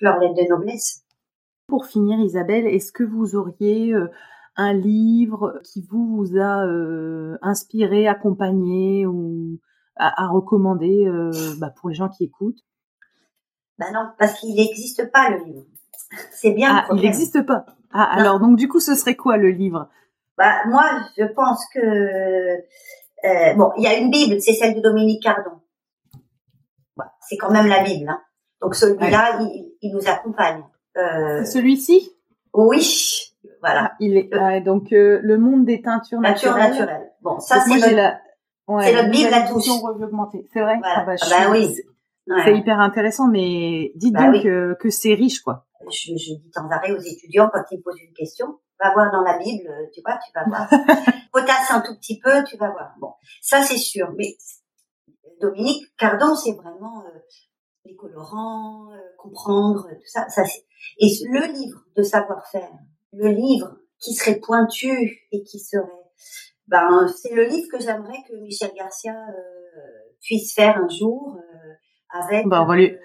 [0.00, 1.04] leur lettre de noblesse.
[1.66, 4.10] Pour finir, Isabelle, est-ce que vous auriez euh,
[4.56, 9.58] un livre qui vous, vous a euh, inspiré, accompagné ou
[9.96, 12.60] à, à recommander euh, bah, pour les gens qui écoutent?
[13.78, 15.64] Ben non, parce qu'il n'existe pas le livre.
[16.32, 16.68] C'est bien.
[16.70, 17.64] Ah, il n'existe pas.
[17.92, 19.88] Ah, alors donc du coup, ce serait quoi le livre?
[20.38, 20.84] Bah moi,
[21.16, 22.58] je pense que
[23.24, 25.60] euh, bon, il y a une Bible, c'est celle de Dominique Cardon.
[27.20, 28.08] c'est quand même la Bible.
[28.08, 28.20] Hein.
[28.62, 29.40] Donc celui-là,
[29.82, 30.62] il, nous accompagne.
[30.96, 32.16] Euh, celui-ci?
[32.54, 33.90] Oui, voilà.
[33.92, 37.10] Ah, il est donc euh, le monde des teintures naturelles.
[37.20, 38.20] Bon, ça c'est notre, la...
[38.68, 39.64] ouais, notre Bible à tous.
[40.52, 40.80] C'est vrai?
[40.84, 41.74] Ah bah, ah bah oui.
[42.44, 45.66] C'est hyper intéressant, mais dites bah donc que, c'est riche, quoi.
[45.90, 49.10] Je, je dis temps arrêt aux étudiants quand ils me posent une question, va voir
[49.10, 50.68] dans la Bible, tu vois, tu vas voir.
[51.32, 52.94] Potasse un tout petit peu, tu vas voir.
[53.00, 54.12] Bon, ça c'est sûr.
[54.16, 54.36] Mais
[55.40, 56.81] Dominique Cardon, c'est vraiment euh,
[58.02, 60.28] colorants, euh, comprendre, tout ça.
[60.28, 60.42] ça
[60.98, 62.70] et le livre de savoir-faire,
[63.12, 65.86] le livre qui serait pointu et qui serait,
[66.66, 69.82] ben, c'est le livre que j'aimerais que Michel Garcia euh,
[70.20, 71.38] puisse faire un jour
[72.10, 72.46] avec.
[72.48, 72.96] Ben, on va lui...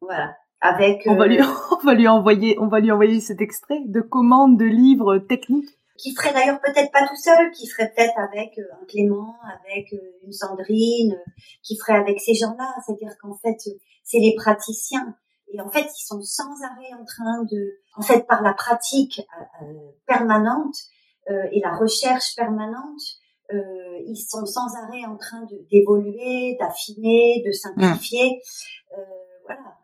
[0.00, 0.36] voilà.
[0.60, 1.02] Avec.
[1.06, 1.38] On va lui,
[1.82, 5.79] on va lui envoyer, on va lui envoyer cet extrait de commande de livres techniques
[6.00, 9.92] qui ferait d'ailleurs peut-être pas tout seul, qui ferait peut-être avec euh, un Clément, avec
[9.92, 11.30] euh, une Sandrine, euh,
[11.62, 12.74] qui ferait avec ces gens-là.
[12.84, 13.56] C'est-à-dire qu'en fait,
[14.02, 15.14] c'est les praticiens.
[15.52, 19.20] Et en fait, ils sont sans arrêt en train de, en fait, par la pratique
[20.06, 20.76] permanente
[21.52, 23.00] et la recherche permanente,
[23.52, 28.40] ils sont sans arrêt en train d'évoluer, d'affiner, de simplifier.
[29.44, 29.76] voilà.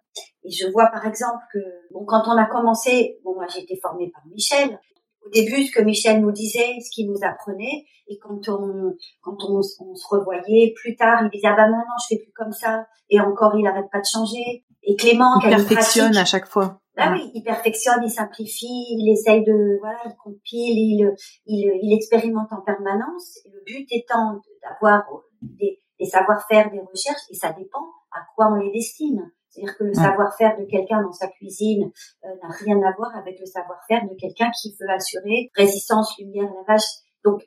[0.45, 1.59] Et je vois par exemple que
[1.91, 4.79] bon, quand on a commencé, bon moi j'ai été formée par Michel,
[5.27, 9.37] au début ce que Michel nous disait, ce qu'il nous apprenait, et quand on quand
[9.49, 12.33] on, on, se revoyait plus tard, il disait ah bah non non je fais plus
[12.33, 14.65] comme ça, et encore il arrête pas de changer.
[14.89, 16.81] Et Clément, il perfectionne à chaque fois.
[16.97, 21.15] Ah oui, il perfectionne, il simplifie, il essaye de voilà, il compile, il
[21.47, 23.41] il, il expérimente en permanence.
[23.47, 25.03] le but étant d'avoir
[25.43, 29.31] des, des savoir-faire, des recherches, et ça dépend à quoi on les destine.
[29.57, 31.91] C'est-à-dire que le savoir-faire de quelqu'un dans sa cuisine
[32.25, 36.53] euh, n'a rien à voir avec le savoir-faire de quelqu'un qui veut assurer résistance, lumière,
[36.53, 36.85] lavage.
[37.25, 37.43] Donc,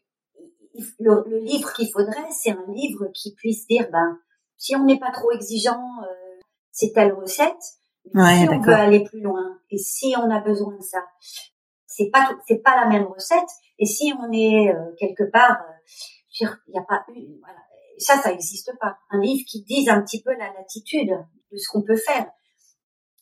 [0.99, 4.17] le, le livre qu'il faudrait, c'est un livre qui puisse dire, ben,
[4.57, 6.39] si on n'est pas trop exigeant, euh,
[6.71, 7.61] c'est telle recette.
[8.03, 11.05] si on veut aller plus loin et si on a besoin de ça,
[11.85, 13.49] c'est pas c'est pas la même recette.
[13.77, 15.59] Et si on est euh, quelque part,
[16.39, 17.59] il n'y a pas une, voilà,
[17.97, 18.97] ça, ça n'existe pas.
[19.09, 21.11] Un livre qui dise un petit peu la latitude
[21.51, 22.25] de ce qu'on peut faire.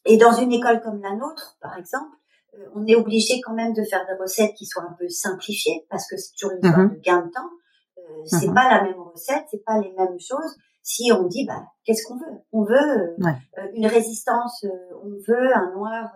[0.05, 2.15] Et dans une école comme la nôtre, par exemple,
[2.55, 5.85] euh, on est obligé quand même de faire des recettes qui soient un peu simplifiées
[5.89, 6.95] parce que c'est toujours une sorte mhm.
[6.95, 7.49] de gain de temps.
[7.97, 8.53] Euh, c'est mhm.
[8.53, 10.55] pas la même recette, c'est pas les mêmes choses.
[10.81, 12.39] Si on dit, bah, qu'est-ce qu'on veut?
[12.53, 14.65] On veut euh, une résistance,
[15.03, 16.09] on veut un noir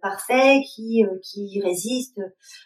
[0.00, 2.20] parfait qui qui résiste.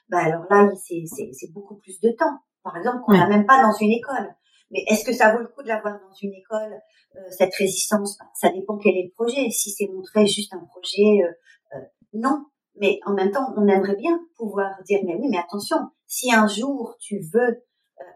[0.09, 2.39] Bah alors là, c'est beaucoup plus de temps.
[2.63, 4.35] Par exemple, qu'on n'a même pas dans une école.
[4.71, 6.81] Mais est-ce que ça vaut le coup de l'avoir dans une école
[7.17, 8.19] euh, cette résistance?
[8.35, 9.51] Ça dépend quel est le projet.
[9.51, 12.47] Si c'est montrer juste un projet, euh, euh, non.
[12.79, 16.47] Mais en même temps, on aimerait bien pouvoir dire mais oui, mais attention, si un
[16.47, 17.65] jour tu veux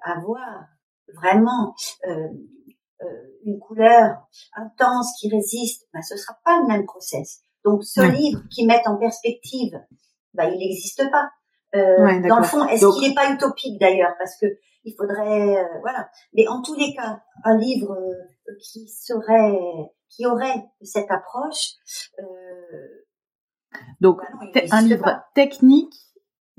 [0.04, 0.66] avoir
[1.14, 1.74] vraiment
[3.44, 7.42] une couleur intense qui résiste, ben, ce sera pas le même process.
[7.64, 9.80] Donc ce livre qui met en perspective,
[10.34, 11.30] ben, il n'existe pas.
[11.74, 14.14] Euh, dans le fond, est-ce qu'il n'est pas utopique d'ailleurs?
[14.18, 14.46] Parce que
[14.84, 16.08] il faudrait, euh, voilà.
[16.34, 19.58] Mais en tous les cas, un livre euh, qui serait,
[20.08, 21.74] qui aurait cette approche.
[22.18, 22.24] Euh,
[24.00, 24.20] Donc,
[24.70, 25.94] un livre technique,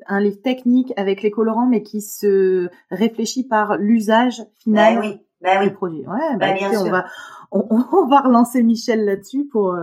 [0.08, 5.26] un livre technique avec les colorants, mais qui se réfléchit par l'usage final ben oui,
[5.42, 6.08] ben du produit.
[6.08, 7.06] Ouais, ben, ben on va,
[7.52, 9.78] on, on, va relancer Michel là-dessus pour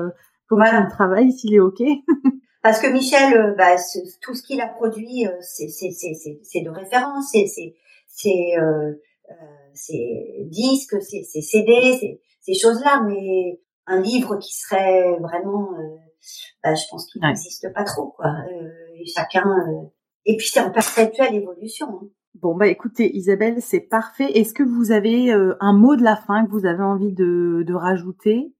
[0.48, 0.82] pour voilà.
[0.82, 1.82] qu'il travaille s'il est ok.
[2.62, 3.76] Parce que Michel, bah,
[4.20, 7.74] tout ce qu'il a produit, c'est c'est c'est de référence, c'est
[8.08, 8.94] c'est euh,
[9.30, 15.96] euh, disques, c'est CD, ces choses-là, mais un livre qui serait vraiment, euh,
[16.64, 18.26] bah, je pense qu'il n'existe pas trop, quoi.
[18.26, 18.68] Euh,
[19.00, 19.44] et chacun,
[20.24, 21.86] et puis c'est en perpétuelle évolution.
[21.86, 22.08] Hein.
[22.34, 24.30] Bon bah écoutez Isabelle, c'est parfait.
[24.38, 27.74] Est-ce que vous avez un mot de la fin que vous avez envie de, de
[27.74, 28.52] rajouter?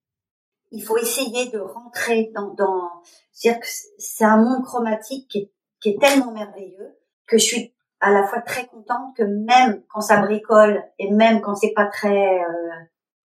[0.71, 2.89] Il faut essayer de rentrer dans, dans...
[3.31, 3.67] c'est-à-dire que
[3.99, 6.97] c'est un monde chromatique qui est, qui est tellement merveilleux
[7.27, 11.41] que je suis à la fois très contente que même quand ça bricole et même
[11.41, 12.79] quand c'est pas très euh,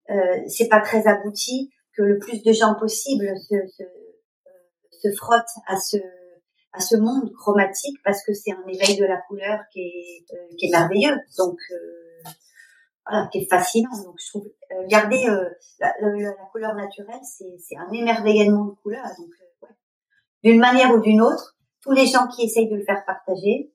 [0.10, 3.84] euh, c'est pas très abouti, que le plus de gens possible se, se,
[4.92, 5.98] se frottent à ce
[6.72, 10.56] à ce monde chromatique parce que c'est un éveil de la couleur qui est euh,
[10.58, 11.16] qui est merveilleux.
[11.38, 12.30] Donc euh,
[13.08, 13.96] voilà qui est fascinant.
[14.04, 15.26] Donc je trouve euh, garder
[15.80, 19.30] la, la, la, couleur naturelle c'est c'est un émerveillement de couleur donc
[19.64, 19.76] ouais.
[20.44, 23.72] d'une manière ou d'une autre tous les gens qui essayent de le faire partager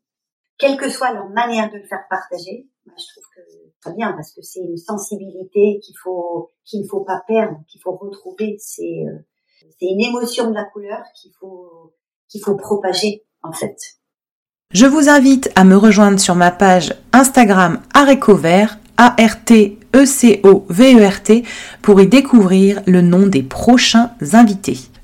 [0.64, 3.42] quelle que soit leur manière de le faire partager, moi, je trouve que
[3.82, 7.82] très bien parce que c'est une sensibilité qu'il faut qu'il ne faut pas perdre, qu'il
[7.82, 8.56] faut retrouver.
[8.58, 9.18] C'est euh,
[9.78, 11.92] C'est une émotion de la couleur qu'il faut
[12.28, 13.76] qu'il faut propager en fait.
[14.72, 19.84] Je vous invite à me rejoindre sur ma page Instagram Arécovert, A-R-T-E-C-O-V-E-R-T,
[21.82, 24.78] pour y découvrir le nom des prochains invités.